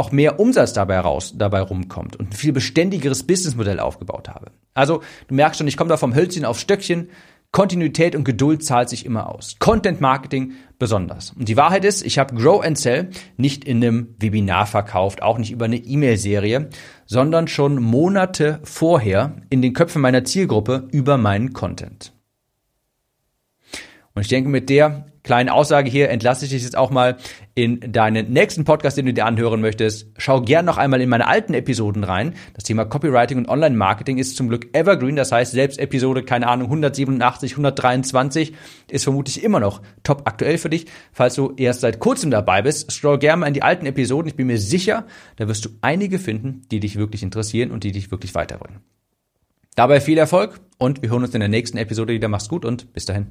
auch 0.00 0.12
mehr 0.12 0.40
Umsatz 0.40 0.72
dabei 0.72 0.98
raus, 0.98 1.34
dabei 1.36 1.60
rumkommt 1.60 2.16
und 2.16 2.30
ein 2.30 2.32
viel 2.32 2.52
beständigeres 2.52 3.22
Businessmodell 3.22 3.78
aufgebaut 3.78 4.30
habe. 4.30 4.46
Also, 4.72 5.02
du 5.28 5.34
merkst 5.34 5.58
schon, 5.58 5.68
ich 5.68 5.76
komme 5.76 5.90
da 5.90 5.98
vom 5.98 6.14
Hölzchen 6.14 6.46
aufs 6.46 6.62
Stöckchen. 6.62 7.10
Kontinuität 7.52 8.14
und 8.14 8.24
Geduld 8.24 8.64
zahlt 8.64 8.88
sich 8.88 9.04
immer 9.04 9.28
aus. 9.28 9.56
Content 9.58 10.00
Marketing 10.00 10.52
besonders. 10.78 11.32
Und 11.32 11.48
die 11.48 11.56
Wahrheit 11.56 11.84
ist, 11.84 12.02
ich 12.06 12.18
habe 12.18 12.34
Grow 12.34 12.64
and 12.64 12.78
Sell 12.78 13.10
nicht 13.36 13.64
in 13.64 13.78
einem 13.78 14.14
Webinar 14.18 14.66
verkauft, 14.66 15.20
auch 15.20 15.36
nicht 15.36 15.50
über 15.50 15.66
eine 15.66 15.76
E-Mail-Serie, 15.76 16.70
sondern 17.06 17.48
schon 17.48 17.82
Monate 17.82 18.60
vorher 18.62 19.36
in 19.50 19.60
den 19.60 19.74
Köpfen 19.74 20.00
meiner 20.00 20.24
Zielgruppe 20.24 20.88
über 20.92 21.18
meinen 21.18 21.52
Content. 21.52 22.12
Und 24.20 24.24
ich 24.24 24.28
denke, 24.28 24.50
mit 24.50 24.68
der 24.68 25.06
kleinen 25.22 25.48
Aussage 25.48 25.90
hier 25.90 26.10
entlasse 26.10 26.44
ich 26.44 26.50
dich 26.50 26.62
jetzt 26.62 26.76
auch 26.76 26.90
mal 26.90 27.16
in 27.54 27.80
deinen 27.90 28.30
nächsten 28.30 28.64
Podcast, 28.64 28.98
den 28.98 29.06
du 29.06 29.14
dir 29.14 29.24
anhören 29.24 29.62
möchtest. 29.62 30.08
Schau 30.18 30.42
gern 30.42 30.66
noch 30.66 30.76
einmal 30.76 31.00
in 31.00 31.08
meine 31.08 31.26
alten 31.26 31.54
Episoden 31.54 32.04
rein. 32.04 32.34
Das 32.52 32.64
Thema 32.64 32.84
Copywriting 32.84 33.38
und 33.38 33.48
Online-Marketing 33.48 34.18
ist 34.18 34.36
zum 34.36 34.50
Glück 34.50 34.76
evergreen. 34.76 35.16
Das 35.16 35.32
heißt, 35.32 35.52
selbst 35.52 35.78
Episode, 35.78 36.22
keine 36.22 36.48
Ahnung, 36.48 36.66
187, 36.66 37.52
123 37.52 38.52
ist 38.90 39.04
vermutlich 39.04 39.42
immer 39.42 39.58
noch 39.58 39.80
top 40.02 40.24
aktuell 40.26 40.58
für 40.58 40.68
dich. 40.68 40.84
Falls 41.14 41.36
du 41.36 41.54
erst 41.56 41.80
seit 41.80 41.98
kurzem 41.98 42.30
dabei 42.30 42.60
bist, 42.60 42.90
scroll 42.90 43.18
gerne 43.18 43.40
mal 43.40 43.46
in 43.46 43.54
die 43.54 43.62
alten 43.62 43.86
Episoden. 43.86 44.28
Ich 44.28 44.36
bin 44.36 44.48
mir 44.48 44.58
sicher, 44.58 45.06
da 45.36 45.48
wirst 45.48 45.64
du 45.64 45.70
einige 45.80 46.18
finden, 46.18 46.60
die 46.70 46.80
dich 46.80 46.96
wirklich 46.96 47.22
interessieren 47.22 47.70
und 47.70 47.84
die 47.84 47.92
dich 47.92 48.10
wirklich 48.10 48.34
weiterbringen. 48.34 48.80
Dabei 49.76 49.98
viel 49.98 50.18
Erfolg 50.18 50.60
und 50.76 51.00
wir 51.00 51.08
hören 51.08 51.22
uns 51.22 51.32
in 51.32 51.40
der 51.40 51.48
nächsten 51.48 51.78
Episode 51.78 52.12
wieder. 52.12 52.28
Mach's 52.28 52.50
gut 52.50 52.66
und 52.66 52.92
bis 52.92 53.06
dahin. 53.06 53.30